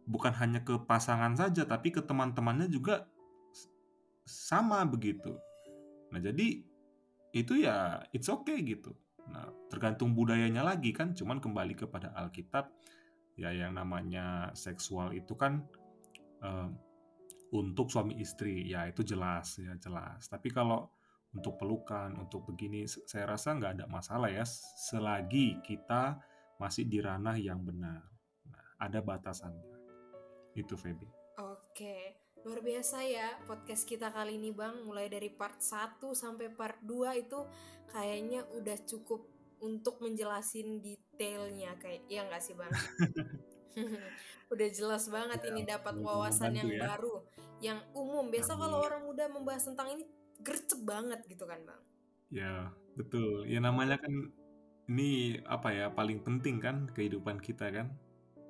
bukan 0.10 0.34
hanya 0.42 0.66
ke 0.66 0.82
pasangan 0.90 1.38
saja 1.38 1.70
tapi 1.70 1.94
ke 1.94 2.02
teman-temannya 2.02 2.66
juga 2.68 3.06
sama 4.30 4.86
begitu. 4.86 5.34
Nah, 6.14 6.22
jadi 6.22 6.62
itu 7.34 7.54
ya 7.58 8.06
it's 8.14 8.30
okay 8.30 8.62
gitu. 8.62 8.94
Nah, 9.30 9.50
tergantung 9.70 10.14
budayanya 10.14 10.66
lagi 10.66 10.94
kan, 10.94 11.14
cuman 11.14 11.42
kembali 11.42 11.74
kepada 11.78 12.14
Alkitab 12.18 12.70
ya 13.38 13.54
yang 13.54 13.78
namanya 13.78 14.52
seksual 14.54 15.16
itu 15.16 15.34
kan 15.34 15.64
eh, 16.46 16.70
untuk 17.56 17.90
suami 17.90 18.20
istri 18.20 18.70
ya 18.70 18.86
itu 18.90 19.02
jelas 19.02 19.58
ya 19.62 19.74
jelas. 19.78 20.30
Tapi 20.30 20.50
kalau 20.54 20.90
untuk 21.30 21.62
pelukan, 21.62 22.10
untuk 22.18 22.50
begini, 22.50 22.90
saya 22.90 23.30
rasa 23.30 23.54
nggak 23.54 23.74
ada 23.78 23.86
masalah 23.86 24.34
ya, 24.34 24.42
selagi 24.90 25.62
kita 25.62 26.18
masih 26.58 26.90
di 26.90 26.98
ranah 26.98 27.38
yang 27.38 27.62
benar. 27.62 28.02
Nah, 28.50 28.66
ada 28.82 29.00
batasannya. 29.00 29.78
Itu 30.58 30.74
Feby. 30.74 31.06
Oke, 31.38 32.19
luar 32.48 32.64
biasa 32.64 33.04
ya 33.04 33.36
podcast 33.44 33.84
kita 33.84 34.12
kali 34.16 34.40
ini 34.40 34.56
Bang. 34.56 34.88
Mulai 34.88 35.12
dari 35.12 35.28
part 35.28 35.60
1 35.60 36.00
sampai 36.16 36.48
part 36.54 36.80
2 36.84 37.20
itu 37.20 37.40
kayaknya 37.92 38.48
udah 38.56 38.78
cukup 38.88 39.28
untuk 39.60 40.00
menjelasin 40.00 40.80
detailnya 40.80 41.76
kayak 41.82 42.08
iya 42.08 42.24
nggak 42.24 42.44
sih 42.44 42.56
Bang? 42.56 42.72
udah 44.54 44.68
jelas 44.72 45.06
banget 45.12 45.40
ini 45.52 45.62
dapat 45.68 46.00
wawasan 46.00 46.56
yang 46.56 46.72
ya. 46.72 46.80
baru, 46.90 47.22
yang 47.60 47.80
umum. 47.92 48.32
Biasa 48.32 48.56
Amin. 48.56 48.62
kalau 48.66 48.78
orang 48.82 49.04
muda 49.04 49.26
membahas 49.28 49.68
tentang 49.68 50.00
ini 50.00 50.04
gercep 50.40 50.80
banget 50.88 51.20
gitu 51.28 51.44
kan 51.44 51.60
Bang. 51.68 51.82
Ya, 52.32 52.72
betul. 52.96 53.46
Ya 53.46 53.60
namanya 53.60 54.00
kan 54.00 54.32
ini 54.90 55.38
apa 55.46 55.70
ya 55.70 55.94
paling 55.94 56.26
penting 56.26 56.58
kan 56.58 56.90
kehidupan 56.96 57.38
kita 57.44 57.70
kan 57.70 57.94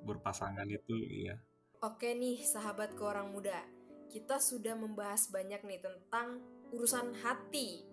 berpasangan 0.06 0.64
itu 0.70 0.94
ya. 1.28 1.36
Oke 1.80 2.12
nih 2.12 2.44
sahabat 2.44 2.92
ke 2.92 3.02
orang 3.04 3.32
muda, 3.32 3.56
kita 4.10 4.42
sudah 4.42 4.74
membahas 4.74 5.30
banyak 5.30 5.62
nih 5.62 5.78
tentang 5.78 6.42
urusan 6.74 7.14
hati. 7.22 7.86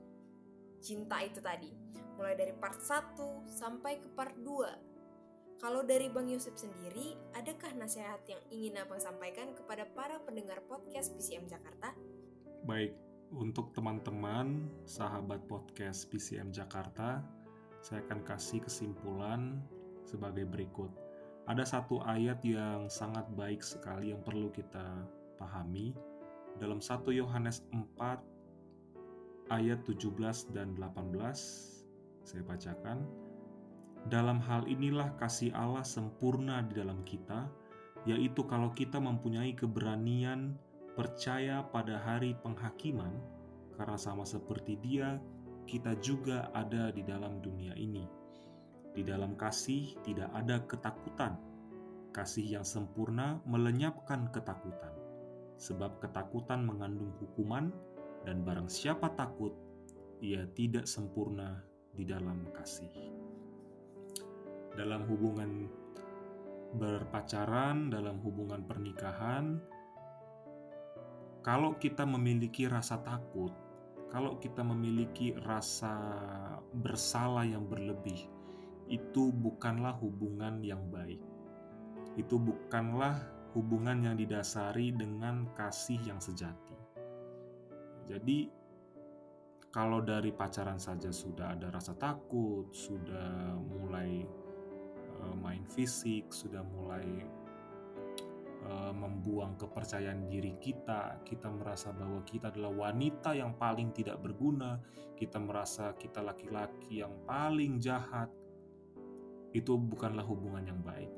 Cinta 0.81 1.21
itu 1.21 1.37
tadi, 1.37 1.69
mulai 2.17 2.33
dari 2.33 2.57
part 2.57 2.81
1 2.81 3.45
sampai 3.45 4.01
ke 4.01 4.09
part 4.17 4.33
2. 4.33 5.61
Kalau 5.61 5.81
dari 5.85 6.09
Bang 6.09 6.29
Yosep 6.29 6.57
sendiri, 6.57 7.17
adakah 7.37 7.73
nasihat 7.77 8.21
yang 8.29 8.41
ingin 8.49 8.77
Abang 8.77 9.01
sampaikan 9.01 9.53
kepada 9.57 9.89
para 9.93 10.21
pendengar 10.21 10.61
podcast 10.65 11.13
PCM 11.17 11.49
Jakarta? 11.49 11.93
Baik, 12.65 12.93
untuk 13.33 13.73
teman-teman 13.73 14.69
sahabat 14.85 15.45
podcast 15.49 16.09
PCM 16.13 16.53
Jakarta, 16.53 17.25
saya 17.81 18.05
akan 18.05 18.21
kasih 18.25 18.61
kesimpulan 18.61 19.61
sebagai 20.05 20.45
berikut. 20.45 20.93
Ada 21.49 21.65
satu 21.65 22.05
ayat 22.05 22.41
yang 22.45 22.89
sangat 22.89 23.25
baik 23.33 23.61
sekali 23.65 24.13
yang 24.13 24.21
perlu 24.21 24.53
kita 24.53 25.05
pahami 25.37 25.93
dalam 26.57 26.81
1 26.81 27.13
Yohanes 27.13 27.61
4 27.69 29.53
ayat 29.53 29.79
17 29.85 30.51
dan 30.51 30.73
18 30.75 31.13
saya 32.27 32.43
bacakan. 32.43 33.05
Dalam 34.07 34.39
hal 34.39 34.67
inilah 34.67 35.15
kasih 35.19 35.51
Allah 35.55 35.83
sempurna 35.83 36.63
di 36.65 36.73
dalam 36.75 37.03
kita 37.05 37.47
yaitu 38.07 38.47
kalau 38.47 38.71
kita 38.71 39.03
mempunyai 39.03 39.51
keberanian 39.51 40.55
percaya 40.95 41.61
pada 41.67 41.99
hari 41.99 42.33
penghakiman 42.39 43.11
karena 43.75 43.97
sama 43.99 44.23
seperti 44.23 44.79
dia 44.79 45.19
kita 45.67 45.99
juga 45.99 46.47
ada 46.55 46.89
di 46.89 47.03
dalam 47.03 47.43
dunia 47.43 47.75
ini. 47.75 48.07
Di 48.95 49.05
dalam 49.05 49.37
kasih 49.37 49.99
tidak 50.01 50.31
ada 50.33 50.63
ketakutan. 50.65 51.37
Kasih 52.15 52.57
yang 52.57 52.65
sempurna 52.65 53.37
melenyapkan 53.45 54.31
ketakutan 54.33 54.96
sebab 55.57 55.97
ketakutan 55.97 56.63
mengandung 56.63 57.11
hukuman 57.17 57.73
dan 58.23 58.45
barang 58.45 58.69
siapa 58.69 59.13
takut, 59.17 59.53
ia 60.21 60.45
tidak 60.53 60.85
sempurna 60.85 61.61
di 61.93 62.05
dalam 62.05 62.45
kasih. 62.53 62.93
Dalam 64.77 65.09
hubungan 65.09 65.65
berpacaran, 66.77 67.89
dalam 67.89 68.21
hubungan 68.21 68.61
pernikahan, 68.61 69.57
kalau 71.41 71.73
kita 71.81 72.05
memiliki 72.05 72.69
rasa 72.69 73.01
takut, 73.01 73.49
kalau 74.13 74.37
kita 74.37 74.61
memiliki 74.61 75.33
rasa 75.41 75.95
bersalah 76.75 77.47
yang 77.47 77.65
berlebih, 77.65 78.29
itu 78.87 79.31
bukanlah 79.35 79.95
hubungan 79.99 80.63
yang 80.63 80.83
baik. 80.91 81.19
Itu 82.15 82.39
bukanlah 82.39 83.36
hubungan 83.55 84.03
yang 84.03 84.15
didasari 84.19 84.91
dengan 84.91 85.47
kasih 85.55 85.99
yang 86.03 86.19
sejati. 86.19 86.75
Jadi, 88.07 88.47
kalau 89.67 89.99
dari 89.99 90.31
pacaran 90.31 90.79
saja 90.79 91.11
sudah 91.11 91.53
ada 91.53 91.67
rasa 91.69 91.93
takut, 91.99 92.71
sudah 92.71 93.59
mulai 93.61 94.23
uh, 95.21 95.35
main 95.37 95.67
fisik, 95.67 96.31
sudah 96.31 96.63
mulai 96.63 97.05
uh, 98.65 98.93
membuang 98.95 99.59
kepercayaan 99.59 100.31
diri 100.31 100.55
kita, 100.57 101.19
kita 101.27 101.51
merasa 101.51 101.91
bahwa 101.91 102.23
kita 102.23 102.49
adalah 102.49 102.89
wanita 102.89 103.35
yang 103.35 103.53
paling 103.59 103.91
tidak 103.91 104.17
berguna, 104.23 104.79
kita 105.19 105.37
merasa 105.37 105.91
kita 105.99 106.23
laki-laki 106.23 107.03
yang 107.03 107.13
paling 107.27 107.77
jahat, 107.77 108.31
itu 109.51 109.73
bukanlah 109.75 110.23
hubungan 110.23 110.63
yang 110.63 110.79
baik. 110.79 111.16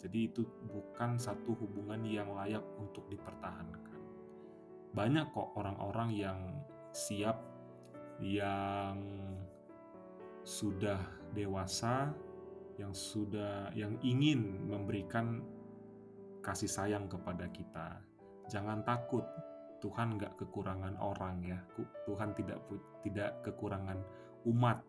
Jadi, 0.00 0.32
itu 0.32 0.42
bukan 0.72 1.20
satu 1.20 1.52
hubungan 1.60 2.00
yang 2.08 2.32
layak 2.32 2.64
untuk 2.80 3.04
dipertahankan. 3.12 4.00
Banyak 4.96 5.30
kok 5.30 5.54
orang-orang 5.54 6.10
yang 6.16 6.40
siap 6.90 7.38
yang 8.20 8.98
sudah 10.42 10.98
dewasa 11.30 12.10
yang 12.80 12.96
sudah 12.96 13.68
yang 13.76 14.00
ingin 14.00 14.64
memberikan 14.64 15.44
kasih 16.40 16.68
sayang 16.68 17.04
kepada 17.12 17.44
kita. 17.52 18.00
Jangan 18.48 18.80
takut 18.88 19.22
Tuhan 19.84 20.16
nggak 20.16 20.40
kekurangan 20.40 20.96
orang 20.96 21.44
ya. 21.44 21.60
Tuhan 22.08 22.32
tidak 22.32 22.64
tidak 23.04 23.44
kekurangan 23.44 24.00
umat. 24.48 24.80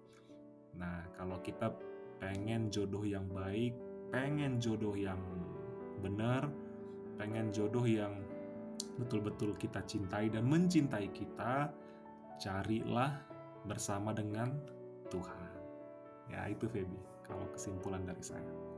Nah 0.80 1.04
kalau 1.19 1.43
kita 1.43 1.76
pengen 2.24 2.71
jodoh 2.71 3.04
yang 3.04 3.28
baik 3.28 3.76
pengen 4.12 4.60
jodoh 4.60 4.93
yang 4.93 5.19
benar 6.04 6.52
pengen 7.15 7.50
jodoh 7.56 7.88
yang 7.88 8.19
betul-betul 9.00 9.56
kita 9.56 9.82
cintai 9.88 10.28
dan 10.28 10.45
mencintai 10.45 11.08
kita 11.15 11.71
carilah 12.38 13.24
bersama 13.63 14.12
dengan 14.12 14.52
Tuhan 15.08 15.52
ya 16.28 16.47
itu 16.52 16.67
Feby 16.67 17.00
kalau 17.24 17.47
kesimpulan 17.56 18.04
dari 18.04 18.24
saya 18.24 18.71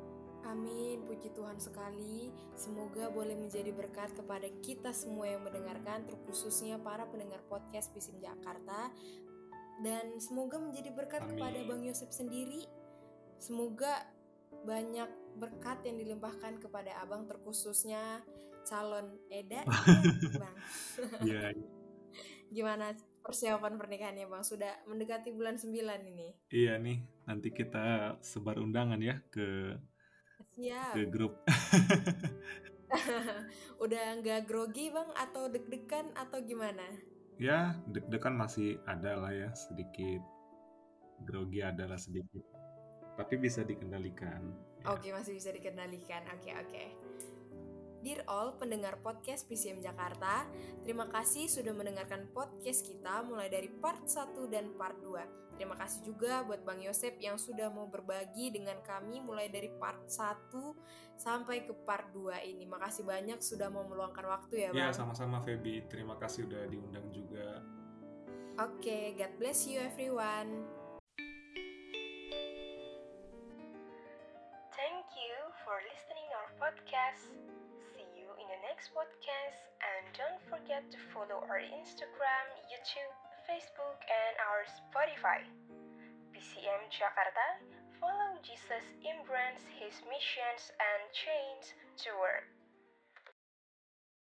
Amin, 0.43 1.01
puji 1.07 1.31
Tuhan 1.33 1.55
sekali. 1.57 2.29
Semoga 2.53 3.09
boleh 3.09 3.33
menjadi 3.33 3.71
berkat 3.71 4.11
kepada 4.13 4.45
kita 4.61 4.91
semua 4.91 5.25
yang 5.25 5.41
mendengarkan, 5.41 6.03
terkhususnya 6.03 6.77
para 6.83 7.07
pendengar 7.07 7.41
podcast 7.47 7.89
Pisim 7.95 8.19
Jakarta. 8.21 8.91
Dan 9.81 10.19
semoga 10.21 10.61
menjadi 10.61 10.93
berkat 10.93 11.25
Amin. 11.25 11.39
kepada 11.39 11.59
Bang 11.63 11.81
Yosep 11.81 12.11
sendiri. 12.11 12.67
Semoga 13.41 14.05
banyak 14.67 15.22
berkat 15.37 15.83
yang 15.85 15.97
dilimpahkan 15.99 16.61
kepada 16.61 17.03
abang, 17.03 17.25
terkhususnya 17.25 18.21
calon 18.63 19.19
Eda, 19.27 19.65
Bang. 20.41 20.55
Iya. 21.23 21.51
Gimana 22.53 22.93
persiapan 23.25 23.75
pernikahannya 23.75 24.29
Bang? 24.29 24.45
Sudah 24.45 24.71
mendekati 24.87 25.35
bulan 25.35 25.59
9 25.59 25.73
ini. 26.07 26.31
Iya 26.53 26.79
nih, 26.79 27.03
nanti 27.27 27.51
kita 27.51 28.17
sebar 28.23 28.61
undangan 28.61 29.01
ya 29.01 29.19
ke 29.33 29.75
Siap. 30.53 30.93
ke 30.93 31.01
grup. 31.09 31.41
Udah 33.83 34.21
nggak 34.21 34.45
grogi 34.45 34.93
bang 34.93 35.09
atau 35.17 35.49
deg-degan 35.49 36.13
atau 36.13 36.37
gimana? 36.45 36.85
Ya 37.41 37.73
deg-degan 37.89 38.37
masih 38.37 38.77
ada 38.85 39.17
lah 39.17 39.33
ya 39.33 39.49
sedikit. 39.57 40.21
Grogi 41.25 41.65
adalah 41.65 41.97
sedikit. 41.97 42.45
Tapi 43.17 43.33
bisa 43.41 43.65
dikendalikan. 43.65 44.53
Ya. 44.83 44.91
Oke 44.91 45.15
masih 45.15 45.33
bisa 45.39 45.49
dikendalikan. 45.55 46.27
Oke 46.35 46.51
oke. 46.51 46.83
Dear 48.03 48.27
all 48.27 48.59
pendengar 48.59 48.99
podcast 48.99 49.47
PCM 49.47 49.79
Jakarta, 49.79 50.43
terima 50.83 51.07
kasih 51.07 51.47
sudah 51.47 51.71
mendengarkan 51.71 52.27
podcast 52.35 52.83
kita 52.83 53.23
mulai 53.23 53.47
dari 53.47 53.71
part 53.71 54.03
1 54.03 54.35
dan 54.51 54.75
part 54.75 54.99
2. 54.99 55.55
Terima 55.55 55.79
kasih 55.79 56.03
juga 56.03 56.43
buat 56.43 56.67
Bang 56.67 56.83
Yosep 56.83 57.15
yang 57.23 57.39
sudah 57.39 57.71
mau 57.71 57.87
berbagi 57.87 58.51
dengan 58.51 58.83
kami 58.83 59.23
mulai 59.23 59.47
dari 59.47 59.71
part 59.79 60.03
1 60.11 60.51
sampai 61.15 61.63
ke 61.63 61.71
part 61.87 62.11
2 62.11 62.43
ini. 62.43 62.67
Makasih 62.67 63.07
banyak 63.07 63.39
sudah 63.39 63.71
mau 63.71 63.87
meluangkan 63.87 64.27
waktu 64.27 64.67
ya 64.67 64.69
Bang. 64.75 64.83
Ya 64.83 64.91
sama-sama 64.91 65.39
Feby, 65.39 65.87
terima 65.87 66.19
kasih 66.19 66.43
udah 66.51 66.67
diundang 66.67 67.07
juga. 67.07 67.63
Oke, 68.59 68.83
okay, 68.83 69.05
God 69.15 69.33
bless 69.39 69.63
you 69.63 69.79
everyone. 69.79 70.82
Next 78.83 78.95
podcast 78.99 79.63
and 79.79 80.03
don't 80.11 80.43
forget 80.51 80.83
to 80.91 80.97
follow 81.15 81.39
our 81.47 81.59
Instagram, 81.59 82.45
YouTube, 82.67 83.15
Facebook, 83.47 83.95
and 84.11 84.35
our 84.43 84.67
Spotify. 84.67 85.39
PCM 86.35 86.83
Jakarta, 86.91 87.63
follow 88.01 88.35
Jesus 88.43 88.83
embrace 89.07 89.63
his 89.79 89.95
missions 90.11 90.75
and 90.83 90.99
chains 91.15 91.71
to 92.03 92.09
work. 92.19 92.52